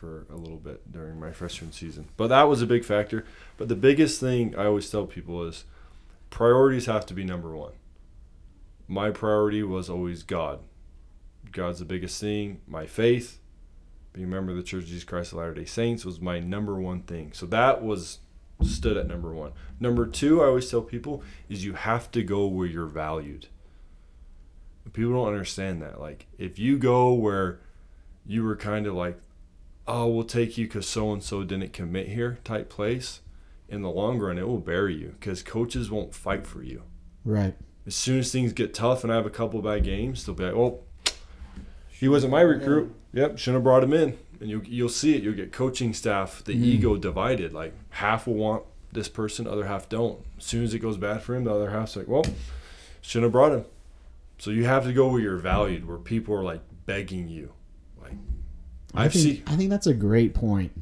[0.00, 2.08] for a little bit during my freshman season.
[2.16, 3.26] But that was a big factor.
[3.58, 5.64] But the biggest thing I always tell people is
[6.30, 7.72] priorities have to be number one.
[8.88, 10.60] My priority was always God.
[11.52, 12.62] God's the biggest thing.
[12.66, 13.40] My faith,
[14.14, 16.40] being a member of the Church of Jesus Christ of Latter day Saints, was my
[16.40, 17.32] number one thing.
[17.34, 18.20] So that was
[18.62, 19.52] stood at number one.
[19.78, 23.48] Number two, I always tell people, is you have to go where you're valued.
[24.94, 26.00] People don't understand that.
[26.00, 27.60] Like, if you go where
[28.26, 29.20] you were kind of like,
[29.90, 33.20] oh, we'll take you because so and so didn't commit here type place,
[33.68, 36.82] in the long run, it will bury you because coaches won't fight for you.
[37.24, 37.54] Right.
[37.86, 40.44] As soon as things get tough and I have a couple bad games, they'll be
[40.44, 40.80] like, well,
[41.88, 42.94] he wasn't my recruit.
[43.12, 45.22] Yep, shouldn't have brought him in." And you'll, you'll see it.
[45.22, 46.64] You'll get coaching staff, the Mm.
[46.64, 47.52] ego divided.
[47.52, 50.18] Like half will want this person, other half don't.
[50.38, 52.24] As soon as it goes bad for him, the other half's like, "Well,
[53.02, 53.64] shouldn't have brought him."
[54.38, 57.52] So you have to go where you're valued, where people are like begging you.
[58.94, 59.48] I think.
[59.50, 60.72] I think that's a great point.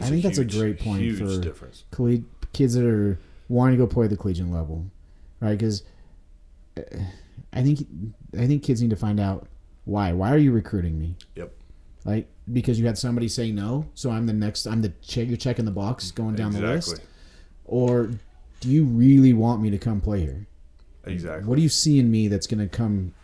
[0.00, 1.84] I think that's a great point Huge for- difference.
[2.52, 4.86] Kids that are wanting to go play the collegiate level,
[5.40, 5.52] right?
[5.52, 5.82] Because
[6.76, 6.82] uh,
[7.52, 7.86] I think
[8.38, 9.48] I think kids need to find out
[9.84, 10.12] why.
[10.12, 11.16] Why are you recruiting me?
[11.36, 11.52] Yep.
[12.04, 14.66] Like because you had somebody say no, so I'm the next.
[14.66, 15.28] I'm the check.
[15.28, 17.00] You're checking the box, going down the list,
[17.64, 18.10] or
[18.60, 20.46] do you really want me to come play here?
[21.04, 21.48] Exactly.
[21.48, 23.14] What do you see in me that's going to come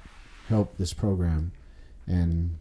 [0.48, 1.52] help this program,
[2.06, 2.58] and.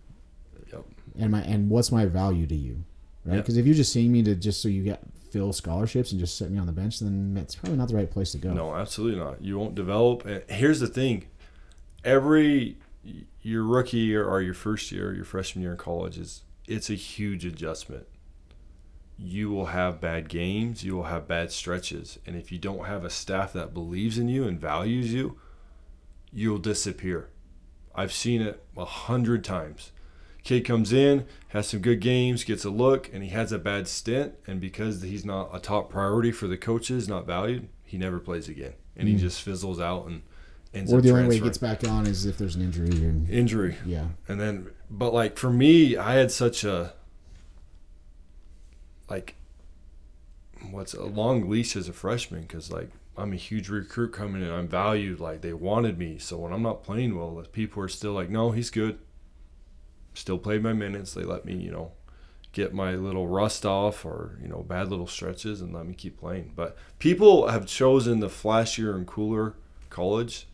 [1.19, 2.83] And my and what's my value to you,
[3.25, 3.35] right?
[3.35, 3.43] Yep.
[3.43, 5.01] Because if you're just seeing me to just so you get
[5.31, 8.09] fill scholarships and just set me on the bench, then that's probably not the right
[8.09, 8.53] place to go.
[8.53, 9.43] No, absolutely not.
[9.43, 10.25] You won't develop.
[10.25, 11.25] And here's the thing:
[12.03, 12.77] every
[13.41, 16.89] your rookie year or your first year, or your freshman year in college is it's
[16.89, 18.05] a huge adjustment.
[19.17, 22.19] you will have bad games, you will have bad stretches.
[22.25, 25.39] And if you don't have a staff that believes in you and values you,
[26.31, 27.29] you'll disappear.
[27.95, 29.91] I've seen it a hundred times.
[30.47, 33.85] Kid comes in, has some good games, gets a look, and he has a bad
[33.85, 34.33] stint.
[34.47, 38.47] And because he's not a top priority for the coaches, not valued, he never plays
[38.47, 38.71] again.
[38.95, 39.19] And he Mm.
[39.19, 40.21] just fizzles out and
[40.73, 42.87] ends Or the only way he gets back on is if there's an injury.
[43.05, 43.75] Or, injury.
[43.85, 44.07] yeah.
[44.29, 46.93] And then, but like for me, I had such a
[49.09, 49.35] like
[50.71, 54.49] what's a long leash as a freshman because like I'm a huge recruit coming in.
[54.49, 55.19] I'm valued.
[55.19, 56.19] Like they wanted me.
[56.19, 58.99] So when I'm not playing well, the people are still like, no, he's good.
[60.17, 61.13] Still played my minutes.
[61.13, 61.91] They let me, you know,
[62.53, 66.19] get my little rust off or you know bad little stretches and let me keep
[66.19, 66.53] playing.
[66.55, 69.53] But people have chosen the flashier and cooler
[69.89, 70.47] college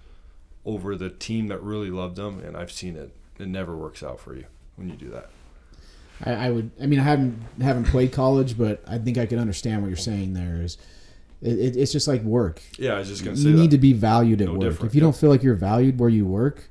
[0.66, 3.12] over the team that really loved them, and I've seen it.
[3.40, 4.46] It never works out for you
[4.76, 5.30] when you do that.
[6.26, 6.72] I, I would.
[6.82, 9.98] I mean, I haven't haven't played college, but I think I could understand what you're
[9.98, 10.34] saying.
[10.34, 10.78] There is,
[11.42, 12.62] it, it, it's just like work.
[12.78, 13.78] Yeah, I was just gonna say You need that.
[13.78, 14.62] to be valued at No work.
[14.62, 15.06] different, If you yeah.
[15.06, 16.70] don't feel like you're valued where you work,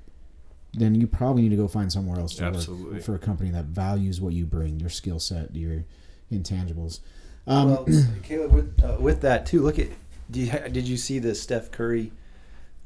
[0.74, 2.94] then you probably need to go find somewhere else to Absolutely.
[2.94, 5.85] work for a company that values what you bring, your skill set, your
[6.32, 7.00] intangibles.
[7.46, 7.87] Um, well,
[8.22, 9.88] Caleb, with, uh, with that too, look at.
[10.30, 12.11] Did you, did you see the Steph Curry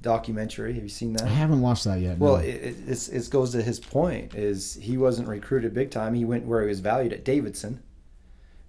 [0.02, 0.74] documentary?
[0.74, 1.22] Have you seen that?
[1.22, 2.18] I haven't watched that yet.
[2.18, 2.42] Well, no.
[2.42, 6.14] it, it, it's, it goes to his point is he wasn't recruited big time.
[6.14, 7.80] He went where he was valued at Davidson,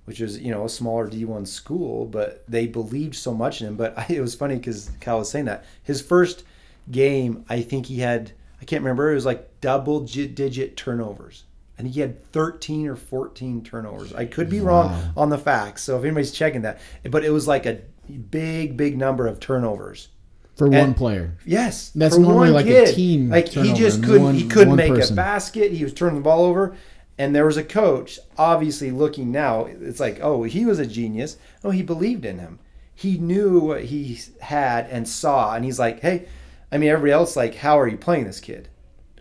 [0.06, 3.68] which is you know a smaller D one school, but they believed so much in
[3.68, 3.78] him.
[3.78, 6.44] But I, it was funny because Kyle was saying that his first
[6.92, 9.12] game, I think he had I can't remember.
[9.12, 11.44] It was like double digit turnovers.
[11.78, 14.14] I think he had 13 or 14 turnovers.
[14.14, 14.68] I could be Wow.
[14.90, 15.84] wrong on the facts.
[15.84, 17.80] So if anybody's checking that, but it was like a
[18.32, 20.08] big, big number of turnovers.
[20.56, 21.36] for one player.
[21.46, 24.34] Yes, That's normally one like a team Like he just couldn't.
[24.34, 25.14] he couldn't make person.
[25.14, 25.72] a basket.
[25.72, 26.76] He was turning the ball over,
[27.20, 28.18] and there was a coach.
[28.40, 31.38] Obviously, looking now, it's like, oh, he was a genius.
[31.64, 32.58] Oh, he believed in him.
[32.96, 36.26] He knew what he had and saw, and he's like, hey,
[36.72, 38.70] I mean, everybody else like, how are you playing this kid?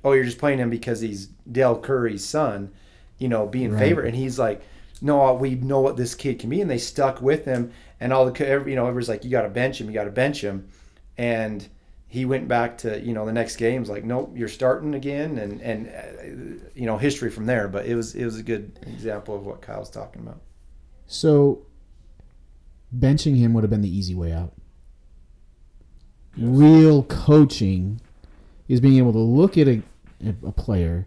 [0.05, 2.73] Oh, you're just playing him because he's Dell Curry's son,
[3.19, 3.79] you know, being Right.
[3.81, 4.63] favorite, and he's like.
[5.03, 7.71] No, we know what this kid can be, and they stuck with him.
[8.01, 10.05] And all the, every- you know, everybody's like, "You got to bench him, you got
[10.05, 10.69] to bench him,"
[11.19, 11.69] and
[12.09, 15.61] he went back to you know the next game's like nope you're starting again and
[15.61, 19.35] and uh, you know history from there but it was it was a good example
[19.37, 20.41] of what kyle's talking about
[21.07, 21.67] So
[22.97, 24.53] benching him would have been the easy way out.
[26.37, 28.01] Real coaching
[28.69, 29.83] is being able to look at a,
[30.45, 31.07] a player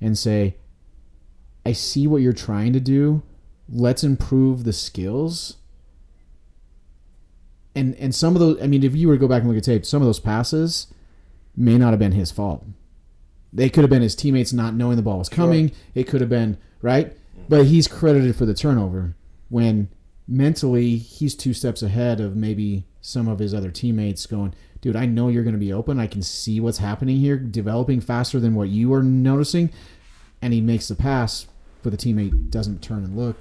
[0.00, 0.56] and say,
[1.66, 3.22] I see what you're trying to do.
[3.68, 5.56] Let's improve the skills.
[7.74, 9.58] And and some of those I mean, if you were to go back and look
[9.58, 10.86] at tape, some of those passes
[11.56, 12.64] may not have been his fault.
[13.52, 15.72] They could have been his teammates not knowing the ball was coming.
[15.94, 17.16] It could have been, right?
[17.48, 19.16] But he's credited for the turnover
[19.48, 19.88] when
[20.26, 25.06] mentally he's two steps ahead of maybe some of his other teammates going, dude, I
[25.06, 25.98] know you're going to be open.
[26.00, 29.70] I can see what's happening here, developing faster than what you are noticing.
[30.40, 31.46] And he makes the pass,
[31.82, 33.36] but the teammate doesn't turn and look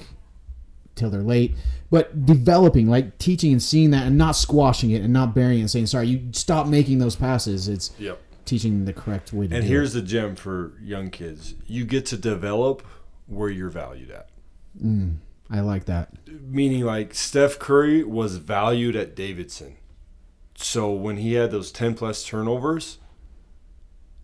[0.96, 1.54] till they're late.
[1.92, 5.62] But developing, like teaching and seeing that and not squashing it and not burying it
[5.62, 7.68] and saying, sorry, you stop making those passes.
[7.68, 8.20] It's Yep.
[8.46, 10.02] teaching the correct way to And do here's it.
[10.02, 12.82] the gem for young kids: you get to develop
[13.28, 14.30] where you're valued at.
[14.84, 15.18] Mm,
[15.52, 16.14] I like that.
[16.28, 19.76] Meaning, like Steph Curry was valued at Davidson,
[20.58, 22.98] so when he had those ten plus turnovers,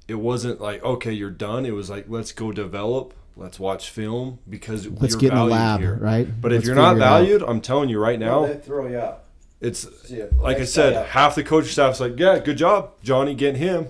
[0.07, 1.65] it wasn't like okay, you're done.
[1.65, 5.45] It was like let's go develop, let's watch film because Let's you're get in the
[5.45, 5.95] valued lab, here.
[6.01, 6.41] right?
[6.41, 7.19] But if Let's you're not figure it out.
[7.19, 9.23] valued, I'm telling you right now, throw you up
[9.63, 13.87] it's like I said, half the coaching staff's like, yeah, good job, Johnny, getting him.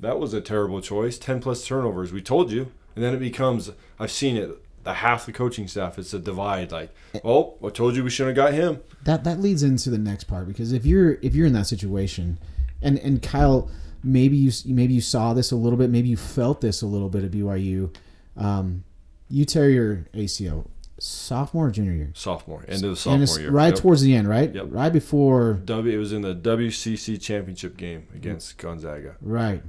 [0.00, 1.16] That was a terrible choice.
[1.16, 2.12] Ten plus turnovers.
[2.12, 3.70] We told you, and then it becomes.
[4.00, 4.50] I've seen it.
[4.84, 5.98] The half the coaching staff.
[5.98, 6.72] It's a divide.
[6.72, 6.90] Like,
[7.24, 8.80] oh, I told you we shouldn't have got him.
[9.04, 12.38] that that leads into the next part because if you're if you're in that situation
[12.80, 13.70] and and Kyle
[14.02, 17.08] maybe you maybe you saw this a little bit maybe you felt this a little
[17.08, 17.94] bit at BYU
[18.36, 18.82] um,
[19.28, 20.66] you tear your ACL
[20.98, 23.50] sophomore or junior year Sophomore, end of the and sophomore it's year.
[23.50, 23.78] right Yep.
[23.82, 24.66] towards the end right Yep.
[24.70, 25.94] right before W.
[25.94, 29.62] It was in the WCC championship game against Gonzaga, right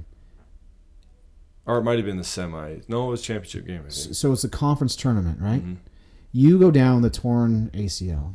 [1.66, 2.78] or it might have been the semi.
[2.88, 3.82] No, it was championship game.
[3.86, 5.76] I so it's a conference tournament right Mhm.
[6.32, 8.34] you go down the torn ACL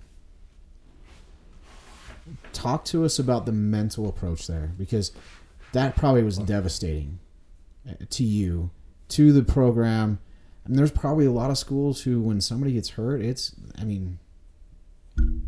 [2.53, 5.11] talk to us about the mental approach there because
[5.73, 7.19] that probably was devastating
[7.89, 8.69] uh, to you
[9.09, 10.19] to the program
[10.65, 14.19] and there's probably a lot of schools who when somebody gets hurt it's i mean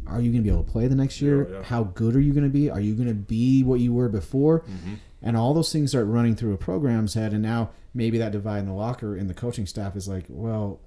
[0.07, 1.63] are you going to be able to play the next year Yeah, yeah.
[1.63, 4.09] how good are you going to be are you going to be what you were
[4.09, 4.97] before Mhm.
[5.21, 8.59] And all those things start running through a program's head and now maybe that divide
[8.59, 10.79] in the locker in the coaching staff is like well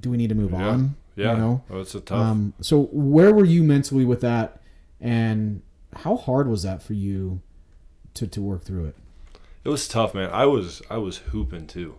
[0.00, 0.68] do we need to move Yeah.
[0.68, 1.64] on Yeah, You know?
[1.70, 2.18] oh, it's a tough.
[2.18, 4.60] Um, so where were you mentally with that,
[5.00, 5.62] and
[5.94, 7.40] how hard was that for you
[8.14, 8.96] to to work through it?
[9.64, 10.30] it was tough, man.
[10.30, 11.96] I was I was hooping too.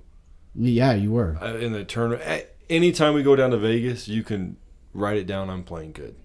[0.55, 1.37] Yeah, you were.
[1.41, 2.45] I, in the tournament.
[2.69, 4.57] Anytime we go down to Vegas, you can
[4.93, 5.49] write it down.
[5.49, 6.15] I'm playing good.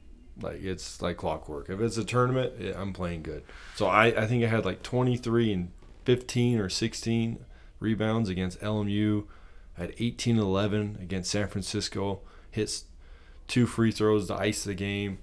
[0.40, 1.68] Like it's like clockwork.
[1.68, 3.44] If it's a tournament, yeah, I'm playing good.
[3.76, 5.70] So I, I think I had like 23 and
[6.04, 7.44] 15 or 16
[7.80, 9.26] rebounds against LMU.
[9.76, 12.20] I had 18 11 against San Francisco.
[12.50, 12.84] Hits
[13.46, 15.18] two free throws to ice the game.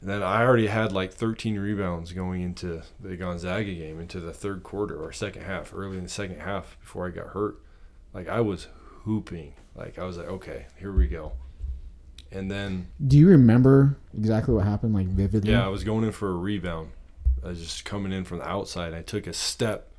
[0.00, 4.32] And then I already had like 13 rebounds going into the Gonzaga game, into the
[4.32, 7.60] third quarter or second half, early in the second half before I got hurt.
[8.12, 8.66] Like I was
[9.04, 9.54] hooping.
[9.76, 11.32] Like I was like, okay, here we go.
[12.32, 15.52] And then Do you remember exactly what happened, like vividly?
[15.52, 16.90] yeah, I was going in for a rebound.
[17.44, 18.94] I was just coming in from the outside.
[18.94, 19.90] I took a step,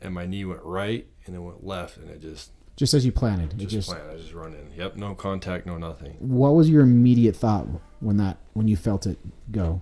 [0.00, 3.12] and my knee went right, and it went left, and it just Just as you
[3.12, 3.52] planted.
[3.54, 3.88] It just, just.
[3.88, 4.12] planted.
[4.12, 4.72] I just run in.
[4.76, 6.16] Yep, no contact, no nothing.
[6.18, 7.66] What was your immediate thought
[8.00, 9.18] when that when you felt it
[9.50, 9.80] go?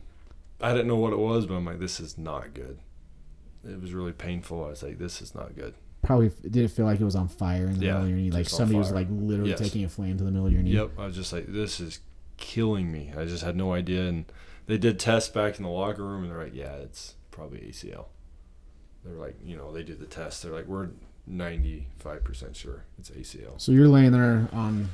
[0.60, 2.78] I didn't know what it was, but I'm like, this is not good.
[3.64, 4.64] It was really painful.
[4.64, 5.74] I was like, this is not good.
[6.06, 8.18] Probably did it feel like it was on fire in the Yeah, middle of your
[8.18, 9.58] knee, like somebody was like literally Yes.
[9.58, 10.70] taking a flame to the middle of your knee.
[10.72, 12.00] Yep, I was just like, this is
[12.36, 13.12] killing me.
[13.16, 14.24] I just had no idea, and
[14.66, 18.06] they did tests back in the locker room, and they're like, yeah, it's probably ACL.
[19.04, 20.42] They're like, you know, they do the test.
[20.42, 20.88] They're like, we're
[21.28, 23.60] 95% sure it's ACL.
[23.60, 24.88] So you're laying there on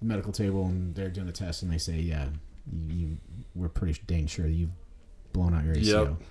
[0.00, 2.28] the medical table and they're doing the test and they say, yeah,
[2.88, 3.18] you,
[3.54, 4.70] we're pretty dang sure that you've
[5.32, 6.04] blown out your ACL.
[6.08, 6.22] Yep.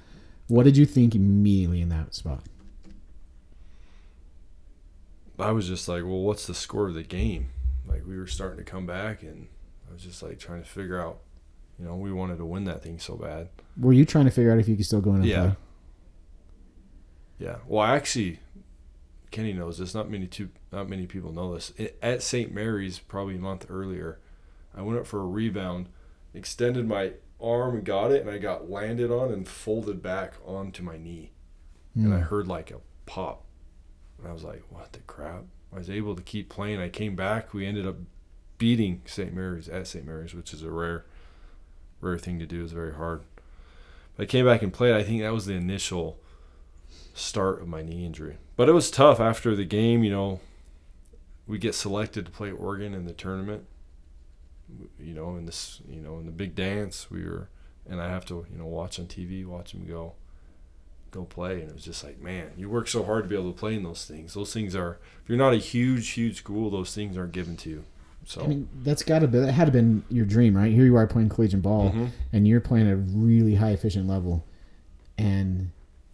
[0.47, 2.43] What did you think immediately in that spot?
[5.39, 7.49] I was just like, well, what's the score of the game?
[7.87, 9.47] Like, we were starting to come back, and
[9.89, 11.19] I was just like trying to figure out,
[11.79, 13.49] you know, we wanted to win that thing so bad.
[13.79, 15.41] Were you trying to figure out if you could still go in Yeah.
[15.41, 15.55] play?
[17.39, 17.57] Yeah.
[17.67, 18.39] Well, actually,
[19.31, 19.93] Kenny knows this.
[19.93, 21.71] Not many too, not many people know this.
[21.79, 22.53] I- At St.
[22.53, 24.19] Mary's, probably a month earlier,
[24.73, 25.89] I went up for a rebound,
[26.33, 30.81] extended my arm and got it, and I got landed on and folded back onto
[30.81, 31.31] my knee,
[31.93, 32.23] and I Hmm.
[32.23, 33.45] heard like a pop,
[34.17, 35.43] and I was like, "What the crap?"
[35.73, 36.79] I was able to keep playing.
[36.79, 37.53] I came back.
[37.53, 37.97] We ended up
[38.57, 39.33] beating St.
[39.33, 40.05] Mary's at St.
[40.05, 41.05] Mary's, which is a rare,
[42.01, 42.63] rare thing to do.
[42.63, 43.23] It's very hard.
[44.15, 44.95] But I came back and played.
[44.95, 46.19] I think that was the initial
[47.13, 48.37] start of my knee injury.
[48.55, 50.03] But it was tough after the game.
[50.03, 50.39] You know,
[51.45, 53.65] we get selected to play Oregon in the tournament.
[54.99, 57.49] You know, in this, you know, in the big dance, we were,
[57.89, 60.13] and I have to, you know, watch on TV, watch them go,
[61.11, 63.51] go play, and it was just like, man, you work so hard to be able
[63.51, 64.33] to play in those things.
[64.33, 67.69] Those things are, if you're not a huge, huge school, those things aren't given to
[67.69, 67.83] you.
[68.25, 68.43] So.
[68.43, 70.71] I mean, that's got to be that had to been your dream, right?
[70.73, 72.09] Here you are playing collegiate ball, Mhm.
[72.33, 74.45] and you're playing at a really high efficient level,
[75.17, 75.69] and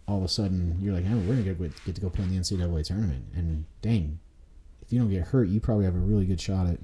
[0.06, 2.30] all of a sudden you're like, "Oh, we're gonna get, get to go play in
[2.30, 4.20] the NCAA tournament." And dang,
[4.82, 6.78] if you don't get hurt, you probably have a really good shot at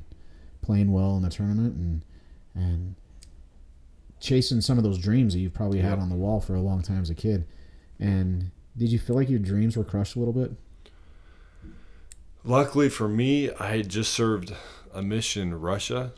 [0.63, 2.05] playing well in the tournament and
[2.53, 2.97] and
[4.19, 6.83] chasing some of those dreams that you've probably had on the wall for a long
[6.83, 7.47] time as a kid.
[8.01, 10.53] And did you feel like your dreams were crushed a little bit?
[12.43, 14.55] Luckily for me, I had just served
[14.95, 16.13] a mission in Russia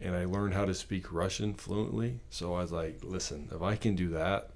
[0.00, 2.20] and I learned how to speak Russian fluently.
[2.28, 4.50] So I was like, listen, if I can do that,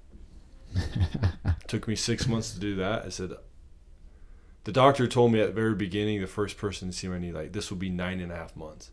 [1.67, 3.05] took me six months to do that.
[3.05, 3.31] I said,
[4.65, 7.31] the doctor told me at the very beginning, the first person to see my knee,
[7.31, 8.91] like, this will be nine and a half months.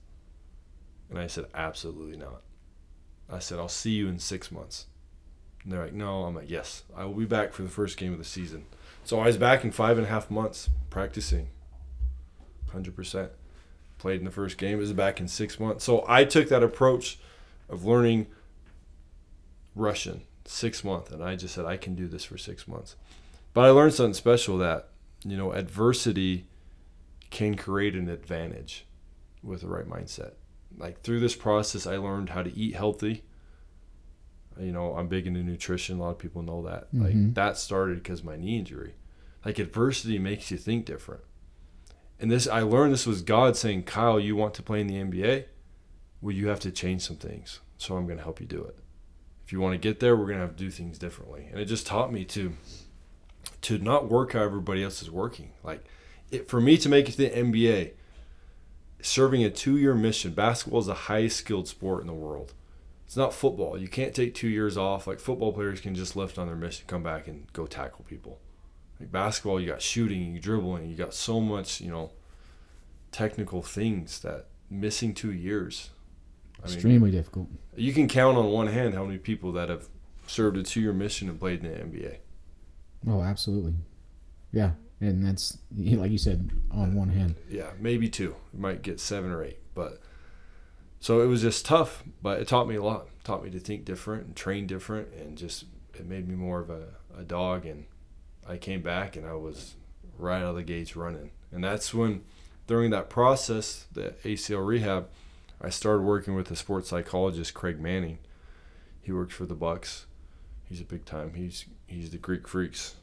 [1.10, 2.42] And I said, absolutely not.
[3.28, 4.86] I said, I'll see you in six months.
[5.66, 6.22] And they're like, no.
[6.22, 8.66] I'm like, yes, I will be back for the first game of the season.
[9.02, 11.48] So I was back in five and a half months practicing
[12.70, 13.32] hundred percent.
[13.98, 14.74] Played in the first game.
[14.74, 15.82] It was back in six months.
[15.84, 17.18] So I took that approach
[17.68, 18.28] of learning
[19.74, 22.94] Russian six months, and I just said I can do this for six months.
[23.54, 24.88] But I learned something special that
[25.24, 26.46] you know adversity
[27.30, 28.86] can create an advantage
[29.42, 30.32] with the right mindset.
[30.76, 33.24] Like through this process, I learned how to eat healthy.
[34.58, 35.98] You know, I'm big into nutrition.
[35.98, 36.92] A lot of people know that.
[36.94, 37.02] Mhm.
[37.02, 38.94] Like that started because my knee injury.
[39.44, 41.22] Like adversity makes you think different
[42.18, 44.96] and this I learned this was God saying, Kyle, you want to play in the
[44.96, 45.44] NBA?
[46.20, 47.60] Well, you have to change some things.
[47.78, 48.78] So I'm going to help you do it.
[49.44, 51.48] If you want to get there, we're going to have to do things differently.
[51.50, 52.54] And it just taught me to
[53.62, 55.52] to not work how everybody else is working.
[55.62, 55.84] Like
[56.30, 57.92] it, for me to make it to the NBA,
[59.02, 60.32] serving a two-year mission.
[60.32, 62.54] Basketball is the highest skilled sport in the world.
[63.06, 63.78] It's not football.
[63.78, 65.06] You can't take two years off.
[65.06, 68.40] Like football players can just lift on their mission, come back and go tackle people.
[68.98, 72.10] Like basketball, you got shooting, you dribbling, you got so much, you know,
[73.12, 75.90] technical things that missing two years.
[76.62, 77.48] I mean, Extremely difficult.
[77.76, 79.88] you can count on one hand how many people that have
[80.26, 82.16] served a two-year mission and played in the NBA.
[83.08, 83.74] Oh, absolutely.
[84.52, 87.36] Yeah, and that's like you said on one hand.
[87.48, 88.34] Yeah, maybe two.
[88.52, 90.00] You might get seven or eight, but
[91.00, 93.08] so it was just tough, but it taught me a lot.
[93.18, 96.60] It taught me to think different and train different, and just it made me more
[96.60, 97.66] of a, a dog.
[97.66, 97.84] And
[98.48, 99.74] I came back and I was
[100.18, 101.30] right out of the gates running.
[101.52, 102.24] And that's when,
[102.66, 105.08] during that process, the ACL rehab,
[105.60, 108.18] I started working with a sports psychologist, Craig Manning.
[109.00, 110.06] He works for the Bucks.
[110.64, 111.34] He's a big time.
[111.34, 112.96] He's he's the Greek Freaks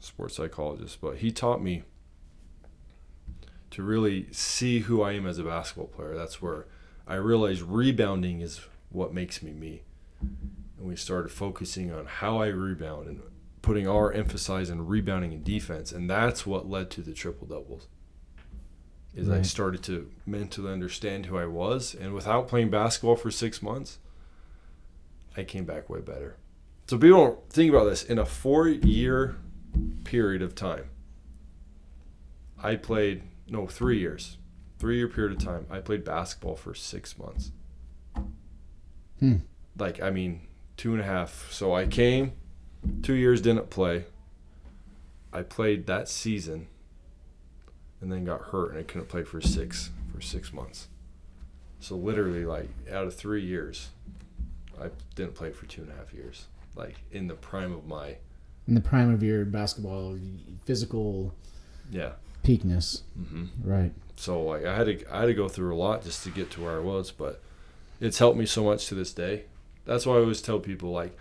[0.00, 1.82] sports psychologist, but he taught me
[3.70, 6.14] to really see who I am as a basketball player.
[6.16, 6.66] That's where
[7.06, 9.82] I realized rebounding is what makes me me.
[10.20, 13.22] And we started focusing on how I rebound and
[13.62, 17.88] putting our emphasis on rebounding and defense, and that's what led to the triple doubles.
[19.14, 23.62] Is I started to mentally understand who I was, and without playing basketball for six
[23.62, 23.98] months,
[25.36, 26.36] I came back way better.
[26.88, 28.02] So people don't think about this.
[28.02, 29.36] In a four-year
[30.04, 30.90] period of time,
[32.62, 34.36] I played no three years,
[34.84, 35.66] three-year period of time.
[35.70, 37.52] I played basketball for six months.
[39.18, 39.36] Hmm.
[39.78, 40.42] Like I mean,
[40.76, 41.50] two and a half.
[41.50, 42.32] So I came,
[43.02, 44.04] two years didn't play.
[45.32, 46.66] I played that season,
[48.02, 50.88] and then got hurt, and I couldn't play for six for six months.
[51.80, 53.88] So literally, like out of three years,
[54.78, 56.44] I didn't play for two and a half years.
[56.74, 58.16] Like in the prime of my
[58.68, 60.18] In the prime of your basketball
[60.66, 61.34] physical
[61.90, 62.12] yeah.
[62.44, 63.92] Peakness, hmm right?
[64.16, 66.50] So like I had to I had to go through a lot just to get
[66.52, 67.42] to where I was, but
[68.00, 69.44] it's helped me so much to this day.
[69.84, 71.18] That's why I always tell people like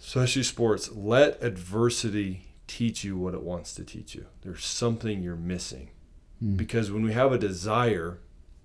[0.00, 4.26] especially sports, let adversity teach you what it wants to teach you.
[4.42, 5.90] There's something you're missing.
[6.38, 6.56] Hmm.
[6.56, 8.20] Because when we have a desire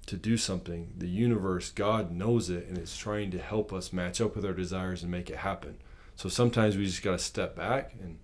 [0.05, 4.21] to do something, the universe, God knows it and it's trying to help us match
[4.21, 5.78] up with our desires and make it happen.
[6.15, 8.19] So sometimes we just got to step back and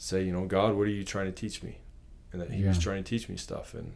[0.00, 1.78] say, you know, God, what are you trying to teach me?
[2.32, 3.94] And that He was trying to teach me stuff, and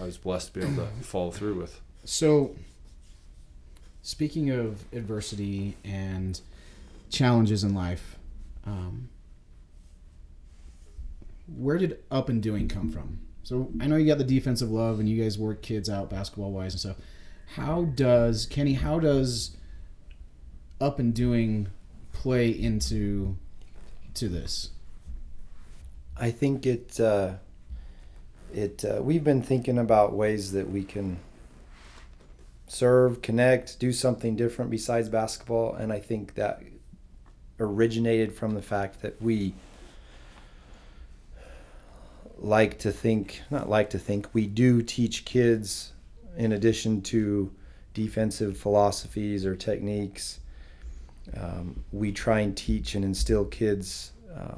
[0.00, 1.80] I was blessed to be able to follow through with.
[2.04, 2.56] So,
[4.02, 6.40] speaking of adversity and
[7.10, 8.18] challenges in life,
[8.64, 9.08] um,
[11.54, 13.20] where did up and doing come from?
[13.42, 16.52] So I know you got the defensive love, and you guys work kids out basketball
[16.52, 16.96] wise and stuff.
[17.54, 18.74] How does Kenny?
[18.74, 19.56] How does
[20.80, 21.68] up and doing
[22.12, 23.36] play into
[24.14, 24.70] to this?
[26.18, 27.34] I think it uh,
[28.54, 31.18] it uh, we've been thinking about ways that we can
[32.68, 36.62] serve, connect, do something different besides basketball, and I think that
[37.60, 39.54] originated from the fact that we
[42.38, 45.92] like to think, not like to think, we do teach kids
[46.36, 47.50] in addition to
[47.94, 50.40] defensive philosophies or techniques.
[51.36, 54.56] Um, we try and teach and instill kids uh,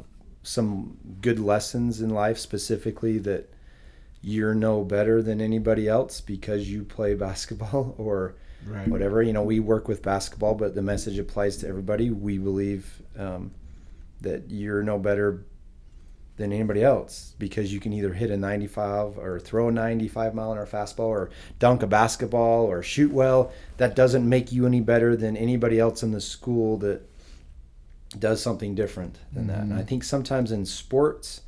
[0.49, 3.53] some good lessons in life, specifically that
[4.23, 8.35] you're no better than anybody else because you play basketball or
[8.67, 8.89] Right.
[8.89, 9.23] whatever.
[9.23, 12.11] You know, we work with basketball, but the message applies to everybody.
[12.11, 13.53] We believe um,
[14.21, 15.45] that you're no better
[16.37, 20.51] than anybody else because you can either hit a 95 or throw a 95 mile
[20.53, 21.31] an hour fastball or
[21.61, 23.53] dunk a basketball or shoot well.
[23.77, 27.03] That doesn't make you any better than anybody else in the school that
[28.19, 29.61] does something different than that.
[29.61, 29.87] And I mm-hmm.
[29.87, 31.43] think sometimes in sports,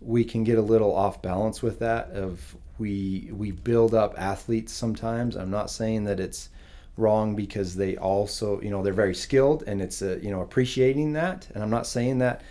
[0.00, 4.72] we can get a little off balance with that of we we build up athletes
[4.72, 5.36] sometimes.
[5.36, 6.48] I'm not saying that it's
[6.96, 11.14] wrong because they also you know they're very skilled and it's a, you know appreciating
[11.14, 11.48] that.
[11.54, 12.42] And i'm not saying that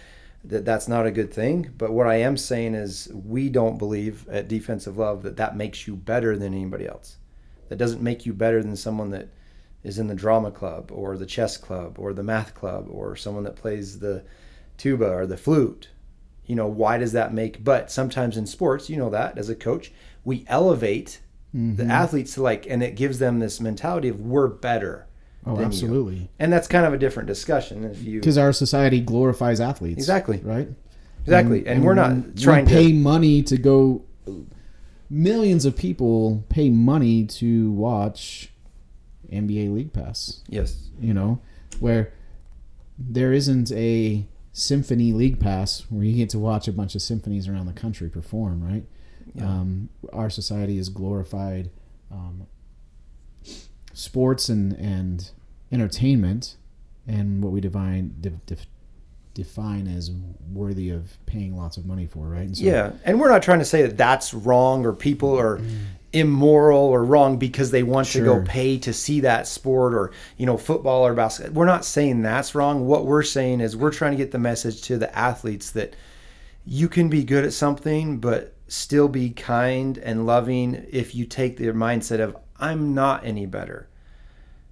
[0.44, 4.28] that that's not a good thing but what i am saying is we don't believe
[4.28, 7.18] at defensive love that that makes you better than anybody else.
[7.70, 9.30] That doesn't make you better than someone that
[9.84, 13.44] is in the drama club or the chess club or the math club or someone
[13.44, 14.24] that plays the
[14.78, 15.90] tuba or the flute
[16.46, 19.56] you know why does that make but sometimes in sports you know that as a
[19.56, 19.92] coach
[20.24, 21.20] we elevate
[21.54, 21.92] the mm-hmm.
[21.92, 25.08] athletes to like and it gives them this mentality of we're better
[25.46, 25.66] Oh, than you.
[25.66, 26.30] absolutely.
[26.40, 29.98] and that's kind of a different discussion if you Because our society glorifies athletes.
[29.98, 30.38] Exactly.
[30.38, 30.70] Right.
[31.24, 34.04] exactly and, we're not we trying pay to pay money to go.
[35.10, 38.53] Millions of people pay money to watch
[39.34, 40.42] NBA League Pass.
[40.48, 41.40] yes You know,
[41.80, 42.14] where
[42.98, 47.48] there isn't a symphony league pass where you get to watch a bunch of symphonies
[47.48, 48.64] around the country perform.
[48.64, 48.84] Right.
[49.34, 49.46] Yeah.
[49.46, 51.72] Um, our society is glorified
[52.12, 52.46] um,
[53.94, 55.32] sports and and
[55.72, 56.56] entertainment,
[57.08, 58.68] and what we define de- def-
[59.34, 60.12] define as
[60.52, 62.46] worthy of paying lots of money for, right?
[62.46, 65.60] And so, yeah and we're not trying to say that that's wrong or people are
[66.14, 68.26] immoral or wrong because they want to Mm.
[68.26, 72.22] Go pay to see that sport or you know football or basketball we're not saying
[72.22, 75.72] that's wrong what we're saying is we're trying to get the message to the athletes
[75.72, 75.96] that
[76.66, 81.58] you can be good at something but still be kind and loving if you take
[81.58, 83.90] the mindset of I'm not any better.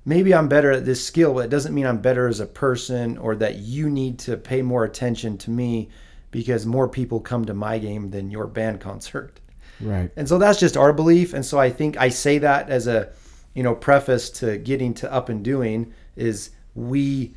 [0.05, 3.17] Maybe I'm better at this skill, but it doesn't mean I'm better as a person
[3.17, 5.89] or that you need to pay more attention to me
[6.31, 9.40] because more people come to my game than your band concert.
[9.81, 10.11] Right.
[10.15, 11.33] And so that's just our belief.
[11.33, 13.09] And so I think I say that as a,
[13.53, 17.33] you know, preface to getting to up and doing is we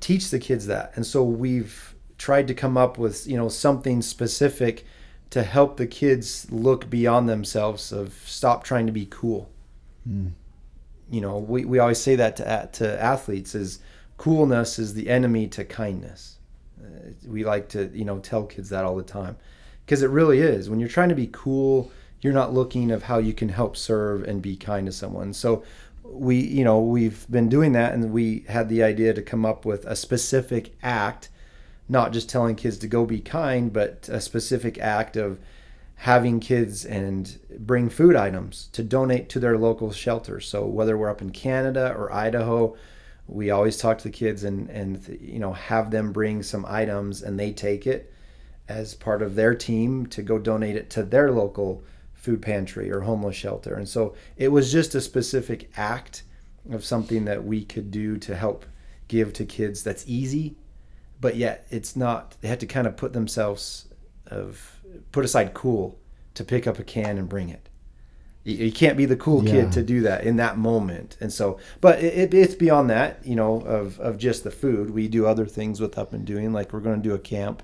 [0.00, 0.92] teach the kids that.
[0.96, 4.84] And so we've tried to come up with, you know, something specific
[5.30, 9.50] to help the kids look beyond themselves of stop trying to be cool.
[10.08, 10.32] Mm.
[11.10, 13.80] You know, we, we always say that to, to athletes is
[14.16, 16.38] coolness is the enemy to kindness.
[16.82, 19.36] Uh, we like to, you know, tell kids that all the time
[19.84, 20.70] because it really is.
[20.70, 24.22] When you're trying to be cool, you're not looking of how you can help serve
[24.24, 25.32] and be kind to someone.
[25.32, 25.62] So
[26.02, 29.64] we, you know, we've been doing that and we had the idea to come up
[29.64, 31.28] with a specific act,
[31.88, 35.38] not just telling kids to go be kind, but a specific act of
[35.96, 40.46] having kids and bring food items to donate to their local shelters.
[40.46, 42.76] So whether we're up in Canada or Idaho,
[43.26, 47.22] we always talk to the kids and and you know have them bring some items
[47.22, 48.12] and they take it
[48.68, 51.82] as part of their team to go donate it to their local
[52.14, 53.74] food pantry or homeless shelter.
[53.74, 56.22] And so it was just a specific act
[56.70, 58.64] of something that we could do to help
[59.08, 60.56] give to kids that's easy,
[61.20, 63.86] but yet it's not they had to kind of put themselves
[64.28, 64.80] of
[65.12, 65.98] put aside cool
[66.32, 67.68] to pick up a can and bring it.
[68.44, 69.52] You, you can't be the cool Yeah.
[69.52, 71.18] kid to do that in that moment.
[71.20, 74.90] And so, but it, it, it's beyond that, you know, of, of just the food.
[74.90, 77.62] We do other things with Up and Doing, like we're going to do a camp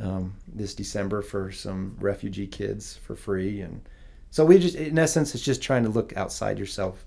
[0.00, 3.80] um, this December for some refugee kids for free, and
[4.30, 7.04] so we just, in essence, it's just trying to look outside yourself.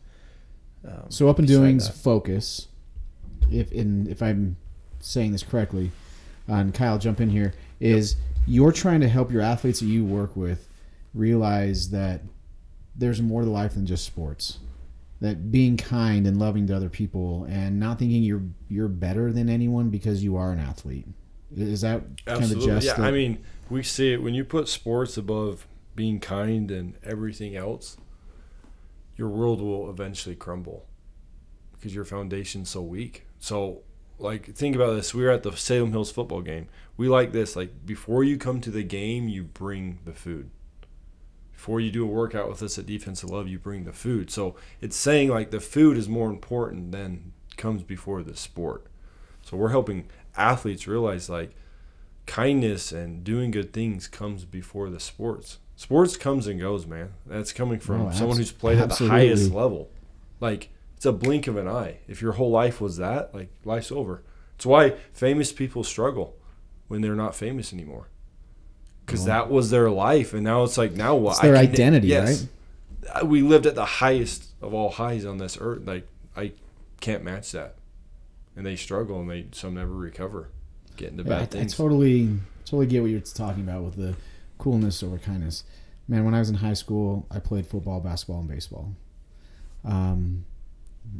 [0.87, 1.97] Um, So up and doing's that.
[1.97, 2.67] focus,
[3.51, 4.57] if in if I'm
[4.99, 5.91] saying this correctly,
[6.47, 8.15] and Kyle jump in here, is
[8.45, 10.67] you're trying to help your athletes that you work with
[11.15, 12.21] realize that
[12.95, 14.59] there's more to life than just sports.
[15.21, 19.49] That being kind and loving to other people and not thinking you're you're better than
[19.49, 21.07] anyone because you are an athlete.
[21.55, 25.17] Is that kind of just yeah, I mean, we see it when you put sports
[25.17, 27.97] above being kind and everything else,
[29.15, 30.85] your world will eventually crumble
[31.73, 33.25] because your foundation's so weak.
[33.39, 33.83] So,
[34.19, 35.13] like, think about this.
[35.13, 36.67] We were at the Salem Hills football game.
[36.97, 37.55] We like this.
[37.55, 40.49] Like, before you come to the game, you bring the food.
[41.53, 44.29] Before you do a workout with us at Defensive Love, you bring the food.
[44.29, 48.87] So, it's saying, like, the food is more important than comes before the sport.
[49.45, 51.55] So, we're helping athletes realize, like,
[52.25, 55.59] kindness and doing good things comes before the sports.
[55.75, 57.13] Sports comes and goes, man.
[57.25, 59.89] That's coming from Oh, someone who's played at the highest level.
[60.39, 61.97] Like it's a blink of an eye.
[62.07, 64.23] If your whole life was that, like life's over.
[64.55, 66.35] It's why famous people struggle
[66.87, 68.07] when they're not famous anymore.
[69.05, 71.33] Because Well- that was their life, and now it's like now what?
[71.33, 72.47] It's their identity, yes.
[73.13, 75.85] Uh, We lived at the highest of all highs on this earth.
[75.85, 76.53] Like I
[77.01, 77.75] can't match that,
[78.55, 80.49] and they struggle, and they some never recover,
[80.95, 84.15] getting into Yeah, bad I, I totally totally get what you're talking about with the
[84.57, 85.63] coolness over kindness.
[86.07, 88.95] Man, when I was in high school, I played football, basketball, and baseball.
[89.83, 90.45] Um,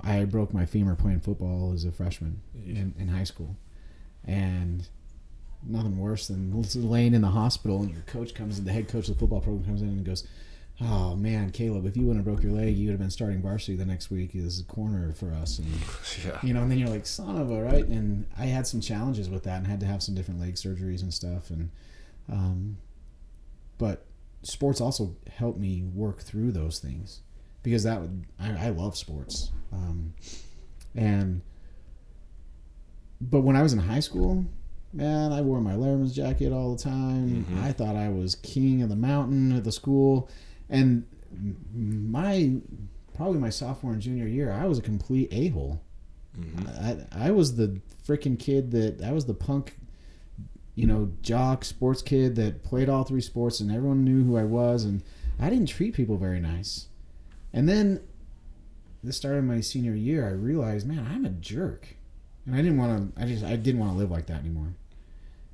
[0.01, 3.55] I broke my femur playing football as a freshman in, in high school,
[4.23, 4.87] and
[5.63, 9.07] nothing worse than laying in the hospital and your coach comes in, the head coach
[9.07, 10.27] of the football program comes in and goes,
[10.81, 13.41] "Oh man, Caleb, if you wouldn't have broke your leg, you would have been starting
[13.41, 15.67] varsity the next week as a corner for us." And
[16.25, 16.39] yeah.
[16.43, 17.85] you know, and then you're like, son of a right.
[17.85, 21.01] And I had some challenges with that and had to have some different leg surgeries
[21.01, 21.49] and stuff.
[21.49, 21.69] And,
[22.31, 22.77] um,
[23.77, 24.05] but
[24.43, 27.21] sports also helped me work through those things
[27.63, 29.51] because that would, I, I love sports.
[29.71, 30.13] Um,
[30.93, 31.41] and,
[33.21, 34.45] but when I was in high school,
[34.93, 37.45] man, I wore my Letterman's jacket all the time.
[37.49, 37.63] Mhm.
[37.63, 40.29] I thought I was king of the mountain at the school.
[40.69, 41.05] And
[41.73, 42.55] my,
[43.15, 45.81] probably my sophomore and junior year, I was a complete a hole.
[46.35, 49.77] hmm I, I was the freaking kid that I was the punk,
[50.75, 54.43] you know, jock sports kid that played all three sports and everyone knew who I
[54.43, 55.01] was and
[55.39, 56.87] I didn't treat people very nice.
[57.53, 58.01] And then
[59.03, 60.27] this started my senior year.
[60.27, 61.95] I realized, man, I'm a jerk,
[62.45, 63.21] and I didn't want to.
[63.21, 64.73] I just I didn't want to live like that anymore.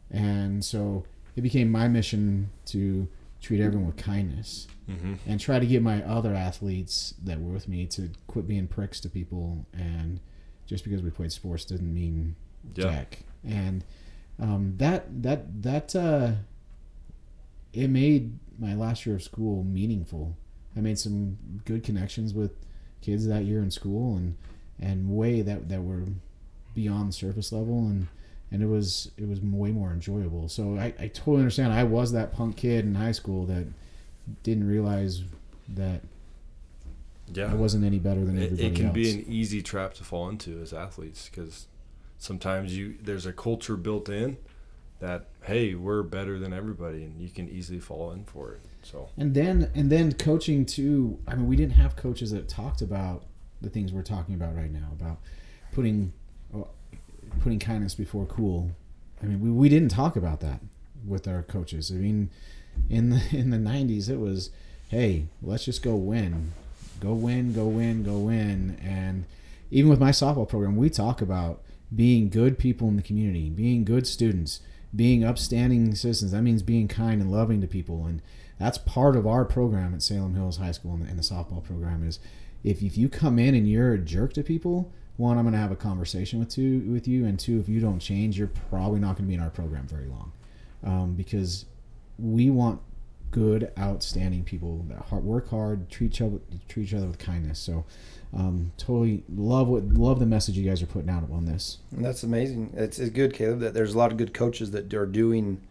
[0.10, 1.06] And so
[1.36, 3.08] it became my mission to
[3.42, 7.68] treat everyone with kindness hmm and try to get my other athletes that were with
[7.68, 9.66] me to quit being pricks to people.
[9.74, 10.20] And
[10.68, 12.36] just because we played sports didn't mean
[12.76, 12.84] Yeah.
[12.92, 13.20] jack.
[13.44, 13.84] And
[14.40, 16.34] um, that that that uh,
[17.74, 20.36] it made my last year of school meaningful.
[20.76, 22.52] I made some good connections with
[23.02, 24.36] kids that year in school and
[24.80, 26.04] and way that that were
[26.74, 27.80] beyond the surface level.
[27.80, 28.08] And
[28.52, 30.50] and it was it was way more enjoyable.
[30.50, 31.74] So I, I totally understand.
[31.74, 33.66] I was that punk kid in high school that
[34.44, 35.24] didn't realize
[35.70, 36.02] that
[37.34, 38.94] Yeah, I wasn't any better than it, everybody it can else.
[38.96, 41.68] be an easy trap to fall into as athletes because
[42.18, 44.38] sometimes you there's a culture built in
[45.00, 49.10] that hey we're better than everybody and you can easily fall in for it so
[49.18, 51.18] And then and then coaching too.
[51.28, 53.24] I mean, we didn't have coaches that talked about
[53.62, 55.18] the things we're talking about right now about
[55.72, 56.14] putting
[57.40, 58.72] putting kindness before cool.
[59.22, 60.60] I mean, we, we didn't talk about that
[61.06, 61.92] with our coaches.
[61.92, 62.30] I mean,
[62.90, 64.50] in the in the '90s, it was,
[64.90, 66.54] hey, let's just go win,
[67.00, 68.78] go win, go win, go win.
[68.84, 69.26] And
[69.70, 71.62] even with my softball program, we talk about
[71.94, 74.62] being good people in the community, being good students,
[74.96, 76.32] being upstanding citizens.
[76.32, 78.22] That means being kind and loving to people, and
[78.60, 82.08] that's part of our program at Salem Hills High School and the, the softball program
[82.08, 82.20] is
[82.64, 84.92] if, if you come in and you're a jerk to people,
[85.22, 87.80] one, I'm going to have a conversation with two with you, and two, if you
[87.80, 90.32] don't change, you're probably not going to be in our program very long,
[90.84, 91.66] um, because
[92.18, 92.82] we want
[93.30, 97.60] good, outstanding people that hard, work hard, treat each other treat each other with kindness.
[97.60, 97.86] So,
[98.34, 101.78] um, totally love what love the message you guys are putting out on this.
[101.92, 102.74] And that's amazing.
[102.76, 105.62] It's, it's good, Caleb, that there's a lot of good coaches that are doing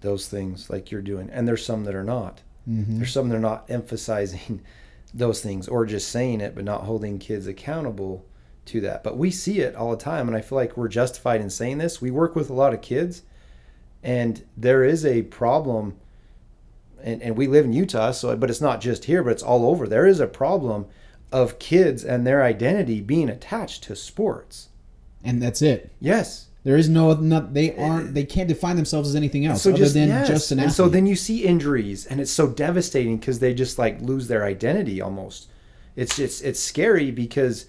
[0.00, 2.42] those things like you're doing, and there's some that are not.
[2.68, 2.98] Mm-hmm.
[2.98, 4.62] There's some that are not emphasizing
[5.14, 8.24] those things or just saying it, but not holding kids accountable
[8.66, 9.02] to that.
[9.02, 11.78] But we see it all the time, and I feel like we're justified in saying
[11.78, 12.00] this.
[12.00, 13.22] We work with a lot of kids,
[14.02, 15.96] and there is a problem.
[17.02, 19.66] And, and we live in Utah, so but it's not just here, but it's all
[19.66, 19.86] over.
[19.86, 20.86] There is a problem
[21.32, 24.68] of kids and their identity being attached to sports.
[25.24, 25.92] And that's it.
[26.00, 29.62] Yes, There is no, not, they eh, aren't, they can't define themselves as anything else
[29.62, 30.28] so other just than yes.
[30.28, 30.76] just an and athlete.
[30.76, 34.44] so then you see injuries and it's so devastating because they just like lose their
[34.44, 35.48] identity almost
[35.96, 37.66] it's it's it's scary because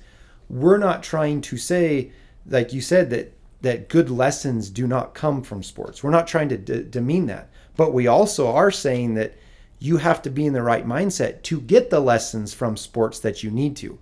[0.50, 2.12] we're not trying to say
[2.50, 6.04] like you said that that good lessons do not come from sports.
[6.04, 7.50] We're not trying to de- demean that.
[7.76, 9.36] But we also are saying that
[9.80, 13.44] you have to be in the right mindset to get the lessons from sports that
[13.44, 14.00] you need to.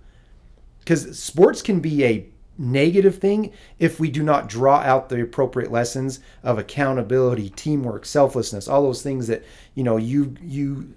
[0.80, 2.28] Because sports can be a
[2.58, 8.66] negative thing if we do not draw out the appropriate lessons of accountability teamwork selflessness
[8.66, 9.44] all those things that
[9.74, 10.94] you know you you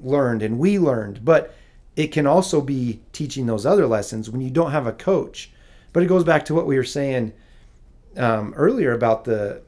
[0.00, 1.24] learned and we learned.
[1.24, 1.54] But
[1.96, 5.50] it can also be teaching those other lessons when you don't have a coach
[5.92, 7.32] but it goes back to what we were saying
[8.16, 9.62] um, earlier about the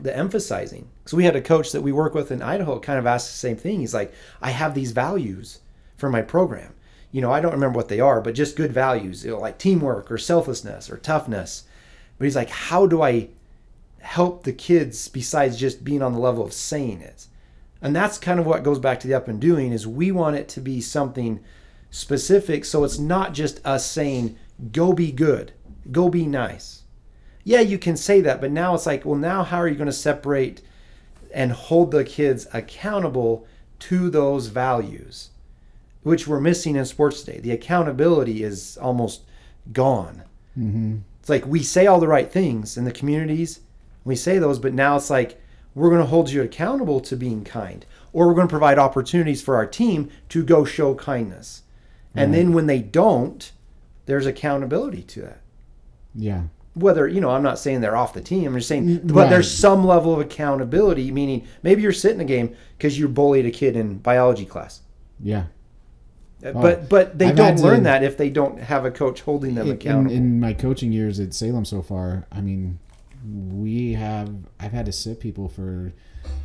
[0.00, 3.06] the emphasizing so we had a coach that we work with in idaho kind of
[3.06, 5.60] asked the same thing he's like i have these values
[5.96, 6.74] for my program
[7.12, 9.58] you know, I don't remember what they are, but just good values, you know, like
[9.58, 11.64] teamwork or selflessness or toughness.
[12.18, 13.28] But he's like, how do I
[14.00, 17.26] help the kids besides just being on the level of saying it?
[17.82, 20.36] And that's kind of what goes back to the up and doing is we want
[20.36, 21.40] it to be something
[21.90, 24.38] specific so it's not just us saying
[24.70, 25.52] go be good,
[25.90, 26.82] go be nice.
[27.44, 29.86] Yeah, you can say that, but now it's like, well, now how are you going
[29.86, 30.62] to separate
[31.34, 33.46] and hold the kids accountable
[33.80, 35.30] to those values?
[36.02, 37.40] which we're missing in sports today.
[37.40, 39.22] The accountability is almost
[39.72, 40.22] gone.
[40.58, 40.98] Mm-hmm.
[41.20, 43.60] It's like we say all the right things in the communities,
[44.04, 45.40] we say those, but now it's like
[45.74, 49.40] we're going to hold you accountable to being kind, or we're going to provide opportunities
[49.42, 51.62] for our team to go show kindness.
[52.14, 53.50] And then when they don't,
[54.04, 55.40] there's accountability to that.
[56.14, 56.42] Yeah.
[56.74, 59.30] Whether, you know, I'm not saying they're off the team, I'm just saying, Mm, but
[59.30, 63.50] there's some level of accountability, meaning maybe you're sitting a game because you bullied a
[63.50, 64.82] kid in biology class.
[65.22, 65.44] Yeah.
[66.40, 69.20] But but they I've don't had to- learn that if they don't have a coach
[69.22, 70.14] holding them in, accountable.
[70.14, 72.78] in my coaching years at Salem so far, I mean,
[73.24, 75.92] we have I've had to sit people for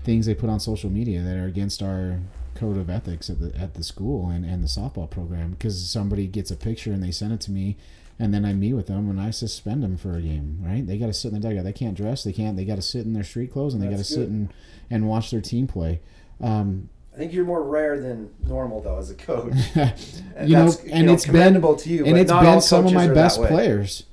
[0.04, 2.20] things they put on social media that are against our
[2.56, 6.28] code of ethics at the at the school and, and the softball program because somebody
[6.28, 7.78] gets a picture and they send it to me
[8.20, 10.98] and then I meet with them and I suspend them for a game right they
[10.98, 13.06] got to sit in the dugout they can't dress they can't they got to sit
[13.06, 14.54] in their street clothes and they got to sit and
[14.90, 16.00] and watch their team play
[16.42, 19.54] um, I think you're more rare than normal though as a coach.
[19.76, 22.06] you know That's, and it's been to you.
[22.06, 24.04] and but it's not been some of my best players.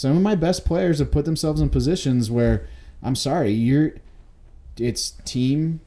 [0.00, 2.66] Some of my best players have put themselves in positions where
[3.02, 3.96] I'm sorry, you're
[4.78, 5.80] it's team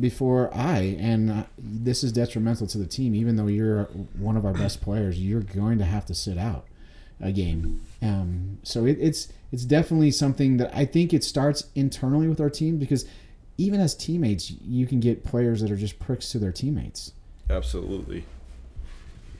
[0.00, 3.14] before I, and uh, this is detrimental to the team.
[3.14, 3.84] Even though you're
[4.18, 6.64] one of our best players, you're going to have to sit out
[7.20, 7.82] a game.
[8.00, 12.48] Um, so it, it's it's definitely something that I think it starts internally with our
[12.48, 13.04] team because
[13.58, 17.12] even as teammates, you can get players that are just pricks to their teammates.
[17.50, 18.24] absolutely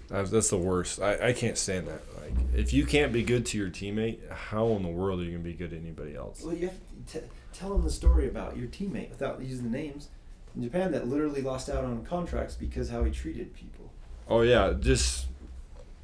[0.08, 2.02] that's, that's the worst I, I can't stand that
[2.36, 5.30] like if you can't be good to your teammate how in the world are you
[5.30, 6.76] going to be good to anybody else Well, you have
[7.06, 10.08] to t- tell them the story about your teammate without using the names
[10.54, 13.90] in Japan that literally lost out on contracts because how he treated people.
[14.28, 15.26] Oh yeah, just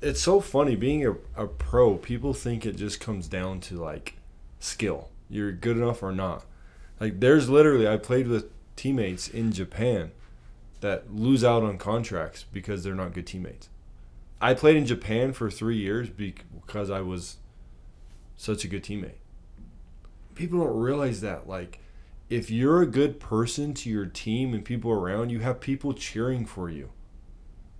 [0.01, 1.97] it's so funny being a, a pro.
[1.97, 4.17] People think it just comes down to like
[4.61, 5.09] skill.
[5.29, 6.45] You're good enough or not.
[7.01, 10.13] Like there's literally I played with teammates in Japan
[10.81, 13.69] that lose out on contracts because they're not good teammates.
[14.41, 17.37] I played in Japan for 3 years because I was
[18.37, 19.19] such a good teammate.
[20.35, 21.79] People don't realize that like
[22.29, 26.45] if you're a good person to your team and people around you have people cheering
[26.45, 26.91] for you.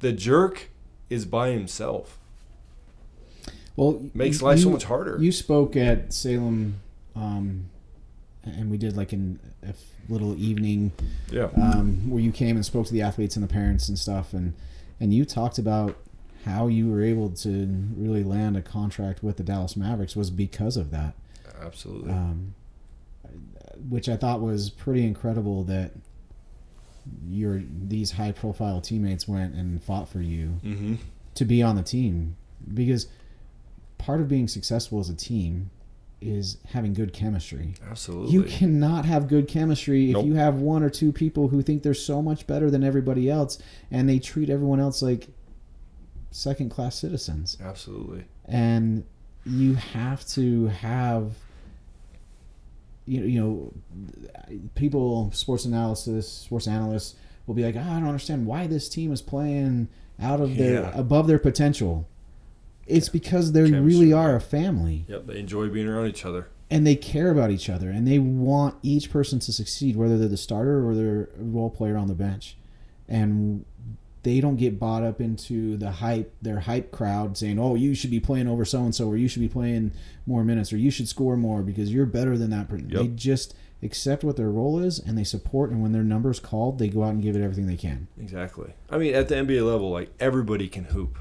[0.01, 0.71] The jerk
[1.11, 2.19] is by himself.
[3.77, 5.19] Well, makes you- life so much harder.
[5.21, 6.81] You spoke at Salem,
[7.17, 7.71] um,
[8.45, 9.75] and we did like an, a
[10.09, 10.93] little evening
[11.31, 11.49] yeah.
[11.57, 14.55] um, where you came and spoke to the athletes and the parents and stuff, and
[15.01, 15.97] and you talked about
[16.45, 17.67] how you were able to
[17.97, 21.15] really land a contract with the Dallas Mavericks was because of that,
[21.63, 22.11] Absolutely.
[22.11, 22.55] um,
[23.89, 25.93] which I thought was pretty incredible that
[27.29, 30.95] your these high profile teammates went and fought for you mm-hmm.
[31.35, 32.37] to be on the team
[32.73, 33.09] because
[33.99, 35.71] part of being successful as a team
[36.21, 37.75] is having good chemistry.
[37.91, 38.33] Absolutely.
[38.33, 40.23] You cannot have good chemistry Nope.
[40.23, 43.29] if you have one or two people who think they're so much better than everybody
[43.31, 43.59] else
[43.91, 45.29] and they treat everyone else like
[46.35, 47.57] second class citizens.
[47.63, 48.25] Absolutely.
[48.47, 49.05] And
[49.47, 51.33] you have to have
[53.07, 53.73] you know, you know
[54.75, 57.15] people sports analysis, sports analysts
[57.47, 59.89] will be like, "Ah, I don't understand why this team is playing
[60.21, 60.99] out of their Yeah.
[60.99, 62.07] above their potential.
[62.87, 65.27] It's because they Chemistry, really are a family Yep.
[65.27, 66.49] They enjoy being around each other.
[66.71, 70.29] and they care about each other and they want each person to succeed whether they're
[70.29, 72.57] the starter or they're a role player on the bench
[73.09, 73.65] and
[74.25, 78.11] they don't get bought up into the hype their hype crowd saying oh you should
[78.11, 79.93] be playing over so and so or you should be playing
[80.27, 83.01] more minutes or you should score more because you're better than that person Yep.
[83.01, 86.79] they just accept what their role is and they support and when their number's called
[86.79, 88.73] they go out and give it everything they can Exactly.
[88.91, 91.19] I mean, at the NBA level, like everybody can hoop.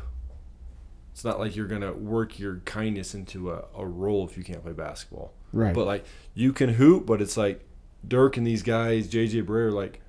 [1.12, 4.64] It's not like you're gonna work your kindness into a, a role if you can't
[4.64, 5.34] play basketball.
[5.51, 7.64] right But like you can hoop, but it's like
[8.08, 9.99] Dirk and these guys, JJ Barea, like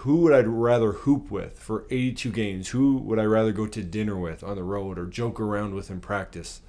[0.00, 2.68] who would I rather hoop with for 82 games?
[2.68, 5.90] Who would I rather go to dinner with on the road or joke around with
[5.90, 6.60] in practice?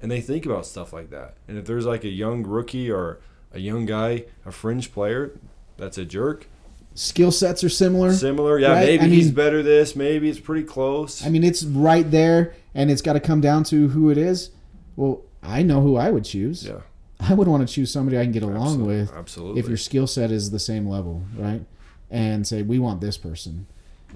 [0.00, 1.36] And they think about stuff like that.
[1.48, 3.18] And if there's like a young rookie or
[3.52, 5.32] a young guy, a fringe player,
[5.78, 6.48] that's a jerk.
[6.94, 8.72] skill sets are similar Similar, yeah.
[8.72, 8.86] Right?
[8.86, 9.96] Maybe I he's mean- better this.
[9.96, 11.24] Maybe it's pretty close.
[11.24, 14.50] I mean, it's right there, and it's got to come down to who it is.
[14.96, 16.64] Well, I know who I would choose.
[16.66, 16.80] yeah,
[17.20, 18.96] I would want to choose somebody I can get along absolutely.
[19.00, 19.60] with Absolutely.
[19.60, 21.62] if your skill set is the same level, right?
[22.10, 23.66] And say we want this person.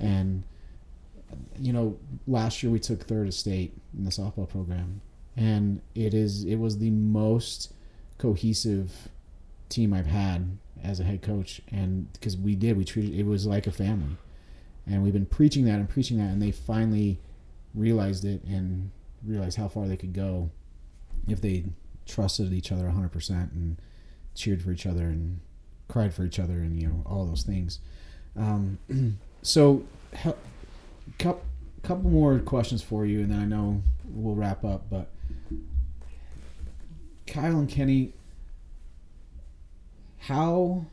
[0.00, 0.44] And
[1.58, 5.00] you know, last year we took third at state in the softball program,
[5.36, 7.72] and it is it was the most
[8.18, 9.08] cohesive
[9.68, 13.46] team I've had as a head coach, and because we did, we treated it was
[13.46, 14.16] like a family,
[14.86, 17.18] and we've been preaching that and preaching that, and they finally
[17.74, 18.90] realized it and
[19.24, 20.50] realized how far they could go
[21.28, 21.64] if they
[22.06, 23.76] trusted each other 100% and
[24.34, 25.40] cheered for each other and
[25.90, 27.80] cried for each other and you know all those things
[28.36, 28.78] um,
[29.42, 29.82] so
[30.12, 30.38] hel-
[31.18, 31.42] couple,
[31.82, 35.08] couple more questions for you and then i know we'll wrap up but
[37.26, 38.12] kyle and kenny
[40.18, 40.84] how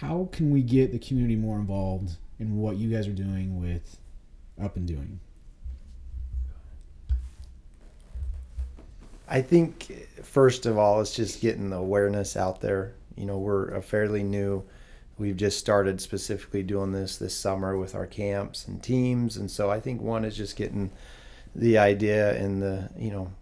[0.00, 3.98] how can we get the community more involved in what you guys are doing with
[4.62, 5.20] up and doing
[9.28, 12.94] I think first of all, it's just getting the awareness out there.
[13.16, 14.64] You know, we're a fairly new.
[15.18, 19.70] We've just started specifically doing this this summer with our camps and teams, and so
[19.70, 20.90] I think one is just getting
[21.54, 23.32] the idea and the you know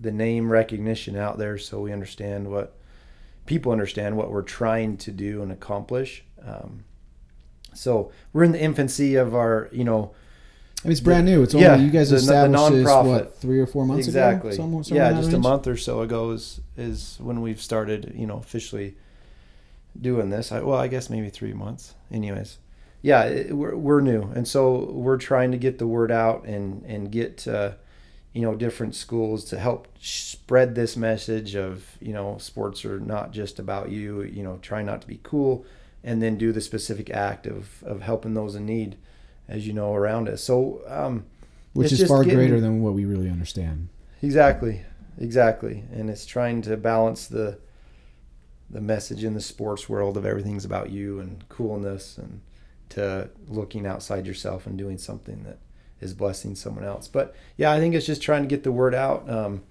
[0.00, 2.76] the name recognition out there, so we understand what
[3.46, 6.24] people understand what we're trying to do and accomplish.
[6.44, 6.84] Um,
[7.74, 10.12] so we're in the infancy of our you know
[10.84, 11.42] I mean, it's brand new.
[11.42, 14.50] It's Yeah, only you guys the- the established this, what three or four months exactly.
[14.50, 14.56] ago.
[14.56, 18.26] Somewhere, somewhere yeah, just a month or so ago is is when we've started, you
[18.26, 18.96] know, officially
[20.00, 20.50] doing this.
[20.52, 21.94] I, well, I guess maybe three months.
[22.10, 22.58] Anyways,
[23.00, 26.82] yeah, it, we're we're new, and so we're trying to get the word out and
[26.84, 27.72] and get uh,
[28.32, 33.30] you know different schools to help spread this message of you know sports are not
[33.32, 34.22] just about you.
[34.22, 35.64] You know, try not to be cool,
[36.02, 38.96] and then do the specific act of of helping those in need,
[39.48, 40.42] as you know, around us.
[40.42, 40.82] So.
[40.86, 41.24] Um,
[41.74, 43.88] which is far getting- greater than what we really understand.
[44.22, 44.82] Exactly,
[45.18, 47.58] exactly, and it's trying to balance the
[48.70, 52.40] the message in the sports world of everything's about you and coolness, and
[52.90, 55.58] to looking outside yourself and doing something that
[56.00, 57.08] is blessing someone else.
[57.08, 59.28] But yeah, I think it's just trying to get the word out.
[59.28, 59.62] Um,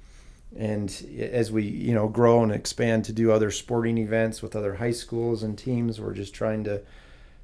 [0.57, 4.75] and as we you know grow and expand to do other sporting events with other
[4.75, 6.81] high schools and teams, we're just trying to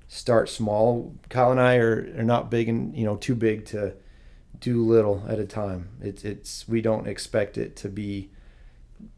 [0.07, 1.15] start small.
[1.29, 3.95] Kyle and I are, are not big and you know too big to
[4.59, 5.89] do little at a time.
[6.01, 8.31] It's it's we don't expect it to be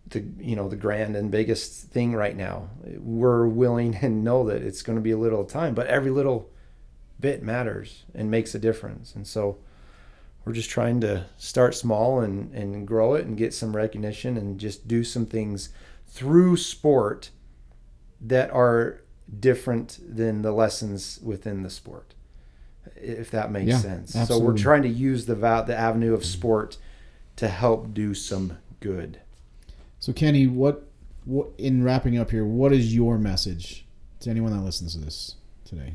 [0.07, 2.69] the you know the grand and biggest thing right now.
[2.83, 6.49] We're willing and know that it's going to be a little time, but every little
[7.19, 9.13] bit matters and makes a difference.
[9.13, 9.57] And so
[10.45, 14.59] we're just trying to start small and and grow it and get some recognition and
[14.59, 15.69] just do some things
[16.07, 17.29] through sport
[18.19, 19.01] that are
[19.39, 22.13] different than the lessons within the sport
[22.95, 26.77] if that makes Yeah, sense so we're trying to use the the avenue of sport
[27.35, 29.19] to help do some good
[29.99, 30.85] So Kenny, what
[31.25, 33.85] what in wrapping up here, what is your message
[34.21, 35.93] to anyone that listens to this today?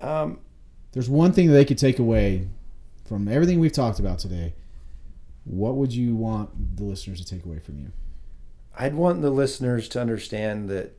[0.00, 0.40] um,
[0.92, 2.48] There's one thing that they could take away
[3.06, 4.54] from everything we've talked about today.
[5.44, 7.92] What would you want the listeners to take away from you?
[8.78, 10.96] I'd want the listeners to understand that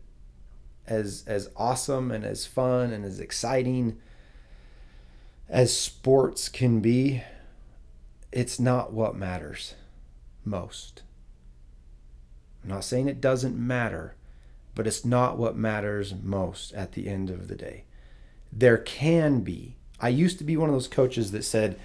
[0.89, 3.97] as as awesome and as fun and as exciting
[5.49, 7.23] as sports can be,
[8.31, 9.73] it's not what matters
[10.45, 11.01] most.
[12.63, 14.15] I'm not saying it doesn't matter,
[14.75, 17.85] but it's not what matters most at the end of the day.
[18.51, 19.77] There can be.
[19.99, 21.79] I used to be one of those coaches that said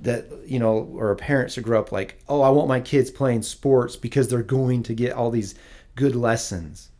[0.00, 3.42] that you know or parents who grew up like oh i want my kids playing
[3.42, 5.56] sports because they're going to get all these
[5.96, 6.90] good lessons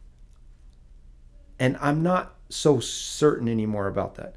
[1.59, 4.36] and i'm not so certain anymore about that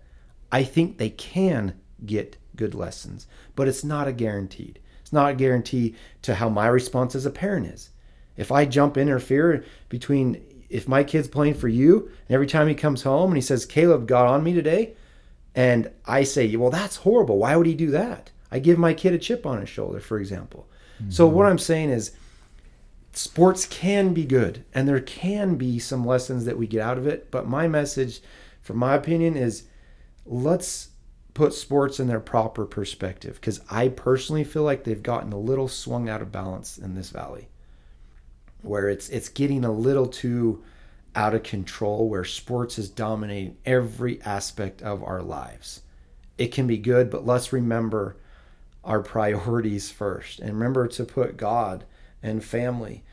[0.51, 1.74] i think they can
[2.05, 6.67] get good lessons but it's not a guaranteed it's not a guarantee to how my
[6.67, 7.89] response as a parent is
[8.38, 12.67] if i jump in interfere between if my kid's playing for you and every time
[12.67, 14.93] he comes home and he says caleb got on me today
[15.55, 17.38] and I say, well, that's horrible.
[17.38, 18.32] Why would he do that?
[18.51, 20.67] I give my kid a chip on his shoulder, for example.
[21.09, 21.36] So, mm-hmm.
[21.36, 22.11] what I'm saying is,
[23.14, 27.07] sports can be good and there can be some lessons that we get out of
[27.07, 27.32] it.
[27.32, 28.22] But my message,
[28.62, 29.64] from my opinion, is
[30.26, 30.89] let's
[31.34, 35.68] put sports in their proper perspective because I personally feel like they've gotten a little
[35.68, 37.47] swung out of balance in this valley
[38.62, 40.64] where it's it's getting a little too
[41.16, 45.82] out of control where sports is dominating every aspect of our lives.
[46.38, 48.16] It can be good, but let's remember
[48.84, 51.86] our priorities first and remember to put God
[52.22, 53.03] and family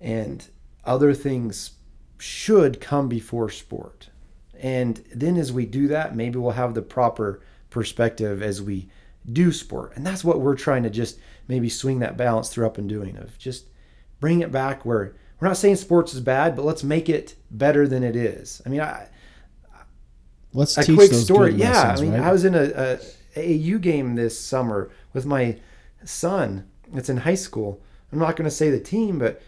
[0.00, 0.48] and
[0.84, 1.72] other things
[2.18, 4.10] should come before sport.
[4.58, 7.40] And then as we do that, maybe we'll have the proper
[7.70, 8.88] perspective as we
[9.30, 9.92] do sport.
[9.94, 13.16] And that's what we're trying to just maybe swing that balance through up and doing
[13.16, 13.66] of just
[14.20, 17.88] bring it back where we're not saying sports is bad, but let's make it better
[17.88, 18.60] than it is.
[18.66, 19.08] I mean, I,
[20.52, 21.54] Let's a quick story.
[21.54, 22.28] Yeah, lessons, I mean, right?
[22.28, 22.98] I was in a,
[23.36, 25.58] a AU game this summer with my
[26.04, 26.68] son.
[26.92, 27.80] It's in high school.
[28.12, 29.40] I'm not going to say the team, but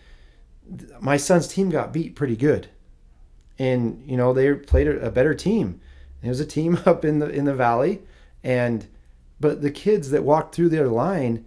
[1.01, 2.69] my son's team got beat pretty good,
[3.59, 5.81] and you know they played a, better team.
[6.23, 8.03] It was a team up in the in the valley,
[8.43, 8.87] and
[9.41, 11.45] but the kids that walked through their line,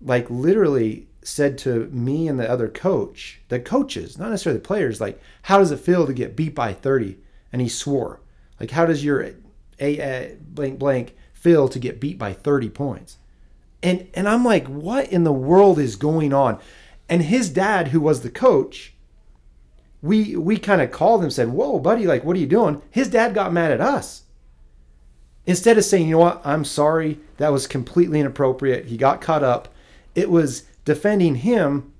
[0.00, 5.02] like literally said to me and the other coach, the coaches, not necessarily the players,
[5.02, 7.18] like, how does it feel to get beat by 30?
[7.52, 8.20] And he swore,
[8.58, 9.34] like, how does your a,
[9.78, 13.18] a blank blank feel to get beat by 30 points?
[13.82, 16.58] And and I'm like, what in the world is going on?
[17.08, 18.94] And his dad, who was the coach,
[20.02, 23.08] we we kind of called him, said, "Whoa, buddy, like, what are you doing?" His
[23.08, 24.22] dad got mad at us.
[25.46, 26.42] Instead of saying, "You know what?
[26.44, 27.18] I'm sorry.
[27.38, 29.68] That was completely inappropriate." He got caught up.
[30.14, 31.92] It was defending him,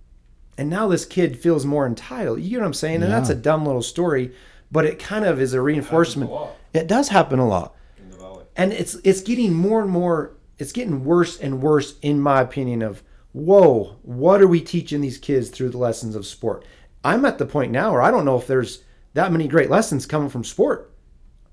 [0.58, 2.40] and now this kid feels more entitled.
[2.40, 3.02] You know what I'm saying?
[3.02, 4.32] And that's a dumb little story,
[4.70, 6.30] but it kind of is a reinforcement.
[6.30, 6.56] lot.
[6.72, 8.44] It does happen a lot in the valley.
[8.56, 12.82] and it's it's getting more and more it's getting worse and worse in my opinion
[12.82, 13.02] of
[13.32, 16.64] whoa what are we teaching these kids through the lessons of sport
[17.04, 18.82] i'm at the point now where i don't know if there's
[19.14, 20.92] that many great lessons coming from sport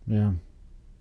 [0.07, 0.31] yeah.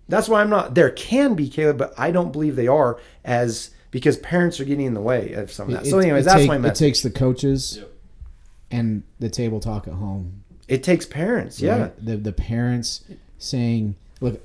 [0.07, 3.71] that's why i'm not there can be caleb but i don't believe they are as
[3.91, 6.41] because parents are getting in the way of some of that It- so anyways that's
[6.41, 7.91] take- my It takes the coaches Yep.
[8.71, 10.43] and the table talk at home.
[10.67, 12.05] it takes parents yeah right?
[12.05, 13.03] The the parents
[13.39, 14.41] saying, "Look,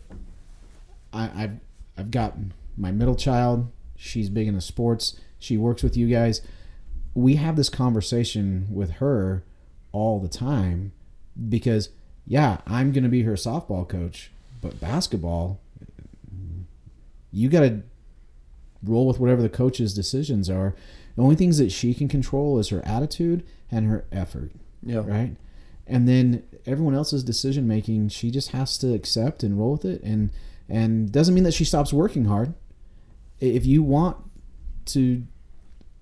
[1.15, 1.57] I, I've
[1.97, 2.35] I've got
[2.77, 3.71] my middle child.
[3.97, 5.17] She's big into sports.
[5.39, 6.41] She works with you guys.
[7.15, 9.45] We have this conversation with her
[9.93, 10.93] all the time
[11.49, 11.91] because,
[12.27, 15.61] yeah, I'm going to be her softball coach, but basketball,
[17.31, 17.83] you got to
[18.83, 20.75] roll with whatever the coach's decisions are.
[21.17, 24.53] The only things that she can control is her attitude and her effort
[24.83, 25.37] yeah right?
[25.87, 30.03] And then everyone else's decision making, she just has to accept and roll with it,
[30.03, 30.31] and
[30.69, 32.55] and doesn't mean that she stops working hard.
[33.43, 34.17] If you want
[34.87, 35.25] to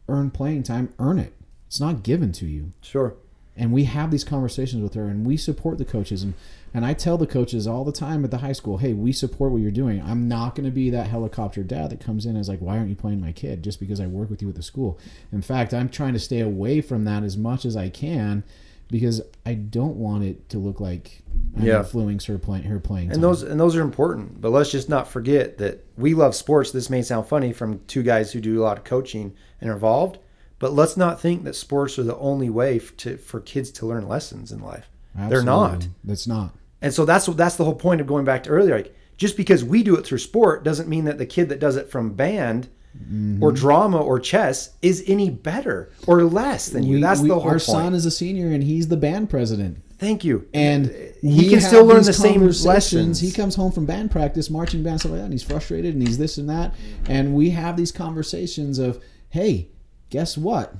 [0.09, 1.32] earn playing time, earn it.
[1.66, 3.14] It's not given to you, sure
[3.61, 6.34] and we have these conversations with her and we support the coaches and
[6.72, 9.51] and I tell the coaches all the time at the high school, hey, we support
[9.51, 10.01] what you're doing.
[10.01, 12.78] I'm not going to be that helicopter dad that comes in and is like, why
[12.78, 14.97] aren't you playing my kid just because I work with you at the school?
[15.32, 18.45] In fact, I'm trying to stay away from that as much as I can
[18.91, 21.22] because I don't want it to look like
[21.57, 21.78] I'm Yeah.
[21.78, 23.07] influencing her playing her playing.
[23.07, 23.22] And time.
[23.22, 24.41] those and those are important.
[24.41, 26.70] But let's just not forget that we love sports.
[26.72, 29.74] This may sound funny from two guys who do a lot of coaching and are
[29.74, 30.18] involved,
[30.59, 34.09] but let's not think that sports are the only way to for kids to learn
[34.09, 34.88] lessons in life.
[35.14, 35.72] They're not.
[35.74, 35.95] Absolutely.
[36.05, 36.55] That's not.
[36.82, 38.76] And so that's that's the whole point of going back to earlier.
[38.76, 41.76] Like just because we do it through sport doesn't mean that the kid that does
[41.76, 43.43] it from band Mm-hmm.
[43.43, 46.97] or drama or chess is any better or less than you.
[46.97, 47.62] We- That's we- the whole our point.
[47.62, 49.78] son is a senior and he's the band president.
[49.99, 50.49] Thank you.
[50.55, 50.86] and
[51.20, 53.20] he can still learn the same lessons.
[53.20, 56.03] He comes home from band practice, marching band, stuff like that, and he's frustrated and
[56.07, 56.74] he's this and that.
[57.07, 59.68] And we have these conversations of, hey,
[60.09, 60.74] guess what?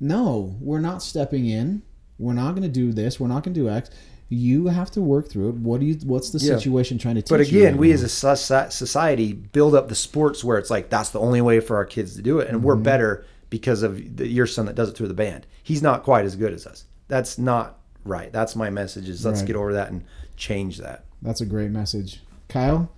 [0.00, 1.82] No, we're not stepping in.
[2.18, 3.18] We're not going to do this.
[3.20, 3.90] We're not going to do X.
[4.28, 5.54] You have to work through it.
[5.56, 5.94] What do you?
[6.04, 6.56] What's the Yeah.
[6.56, 7.94] situation trying to teach But again, right we now?
[7.94, 11.76] as a society build up the sports where it's like that's the only way for
[11.76, 12.66] our kids to do it, and Mm-hmm.
[12.66, 15.46] we're better because of the, your son that does it through the band.
[15.62, 16.84] He's not quite as good as us.
[17.06, 18.32] That's not right.
[18.32, 19.08] That's my message.
[19.08, 19.46] Is let's Right.
[19.46, 20.02] get over that and
[20.36, 21.04] change that.
[21.22, 22.90] That's a great message, Kyle.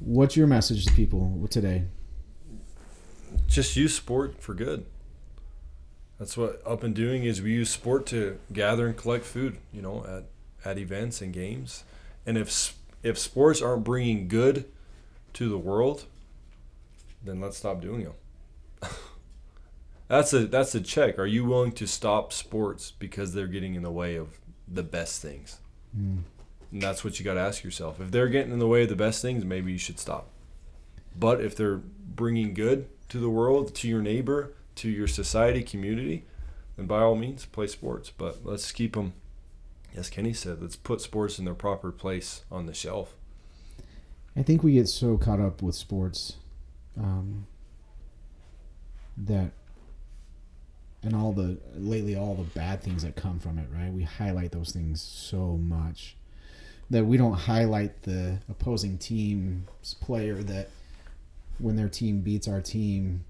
[0.00, 1.84] What's your message to people today?
[3.48, 4.86] just use sport for good.
[6.18, 7.42] That's what Up and Doing is.
[7.42, 10.24] We use sport to gather and collect food, you know, at,
[10.64, 11.84] at events and games.
[12.26, 14.64] And if if sports aren't bringing good
[15.34, 16.06] to the world,
[17.22, 18.14] then let's stop doing them.
[20.08, 21.18] that's a that's a check.
[21.18, 25.20] Are you willing to stop sports because they're getting in the way of the best
[25.20, 25.58] things?
[25.94, 26.18] Hmm.
[26.72, 28.00] And that's what you got to ask yourself.
[28.00, 30.28] If they're getting in the way of the best things, maybe you should stop.
[31.16, 36.24] But if they're bringing good to the world, to your neighbor, to your society, community,
[36.76, 38.10] then by all means, play sports.
[38.10, 39.12] But let's keep them,
[39.94, 43.14] as Kenny said, let's put sports in their proper place on the shelf.
[44.36, 46.36] I think we get so caught up with sports
[46.98, 47.46] um,
[49.16, 49.52] that,
[51.02, 53.68] and all the lately all the bad things that come from it.
[53.72, 56.16] Right, we highlight those things so much
[56.90, 60.68] that we don't highlight the opposing team's player that
[61.58, 63.24] when their team beats our team.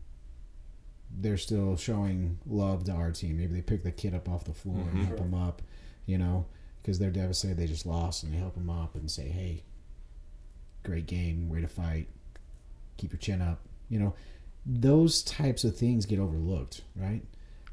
[1.17, 3.37] They're still showing love to our team.
[3.39, 5.07] Maybe they pick the kid up off the floor and Mhm.
[5.07, 5.63] help him up,
[6.07, 6.47] you know,
[6.83, 9.63] because they're devastated they just lost, and they help them up and say, "Hey,
[10.85, 12.09] great game, way to fight,
[12.97, 13.61] keep your chin up.
[13.89, 14.15] You know,
[14.65, 17.23] those types of things get overlooked, right?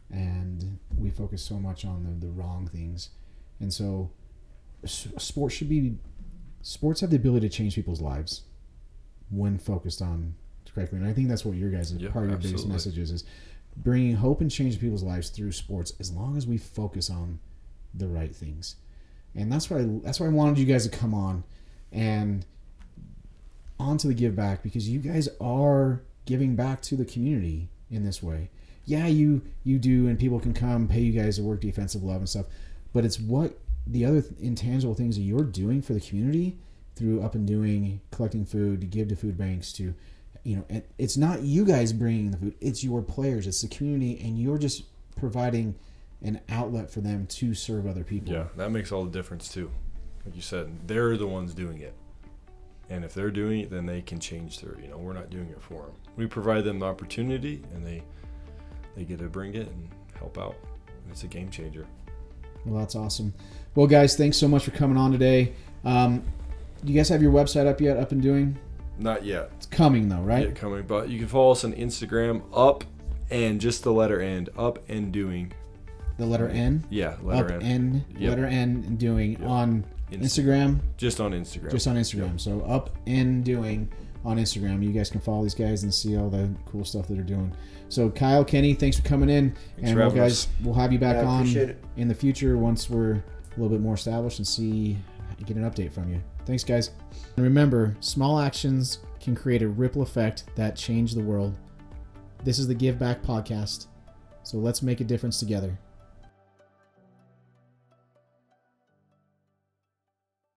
[0.09, 3.09] And we focus so much on the, the wrong things.
[3.59, 4.11] And so,
[4.85, 5.97] sports should be,
[6.61, 8.41] sports have the ability to change people's lives
[9.29, 10.35] when focused on
[10.73, 10.97] correctly.
[10.97, 12.73] And I think that's what your guys' Yeah, part of your biggest absolutely.
[12.73, 13.23] message is, is
[13.77, 17.39] bringing hope and change to people's lives through sports as long as we focus on
[17.93, 18.75] the right things.
[19.35, 21.43] And that's why that's why I wanted you guys to come on
[21.91, 22.45] and
[23.79, 28.21] onto the give back because you guys are giving back to the community in this
[28.21, 28.49] way.
[28.85, 32.17] Yeah, you you do, and people can come pay you guys to work defensive love
[32.17, 32.47] and stuff,
[32.93, 36.57] but it's what the other intangible things that you're doing for the community
[36.95, 39.93] through up and doing, collecting food to give to food banks to,
[40.43, 44.19] you know, it's not you guys bringing the food; it's your players, it's the community,
[44.23, 44.83] and you're just
[45.15, 45.75] providing
[46.23, 48.33] an outlet for them to serve other people.
[48.33, 49.71] Yeah, that makes all the difference too.
[50.25, 51.95] Like you said, they're the ones doing it.
[52.89, 55.49] And if they're doing it, then they can change their, you know, we're not doing
[55.49, 55.93] it for them.
[56.17, 58.03] We provide them the opportunity and they
[58.95, 60.55] they get to bring it and help out.
[60.87, 61.87] And it's a game changer.
[62.65, 63.33] Well, that's awesome.
[63.73, 65.53] Well, guys, thanks so much for coming on today.
[65.85, 66.21] Um,
[66.83, 67.97] do you guys have your website up yet?
[67.97, 68.57] Up and doing?
[68.99, 69.51] Not yet.
[69.55, 70.47] It's coming though, right?
[70.47, 72.83] Yet coming, but you can follow us on Instagram, up
[73.31, 75.53] and just the letter end, up and doing.
[76.21, 76.85] The letter N.
[76.91, 77.63] Yeah, letter up end.
[77.63, 78.05] N.
[78.19, 78.29] Yep.
[78.29, 79.41] Letter N doing Yep.
[79.49, 80.79] on Inst- Instagram.
[80.97, 81.71] Just on Instagram.
[81.71, 82.39] Just on Instagram.
[82.39, 83.89] So up and doing
[84.23, 84.83] on Instagram.
[84.83, 87.51] You guys can follow these guys and see all the cool stuff that they're doing.
[87.89, 90.47] So Kyle, Kenny, thanks for coming in, and for we'll guys us.
[90.63, 93.23] we'll have you back Yeah, on in the future once we're a
[93.57, 94.97] little bit more established and see
[95.47, 96.21] get an update from you.
[96.45, 96.91] Thanks, guys.
[97.35, 101.55] And remember, small actions can create a ripple effect that change the world.
[102.43, 103.87] This is the Give Back podcast.
[104.43, 105.79] So let's make a difference together.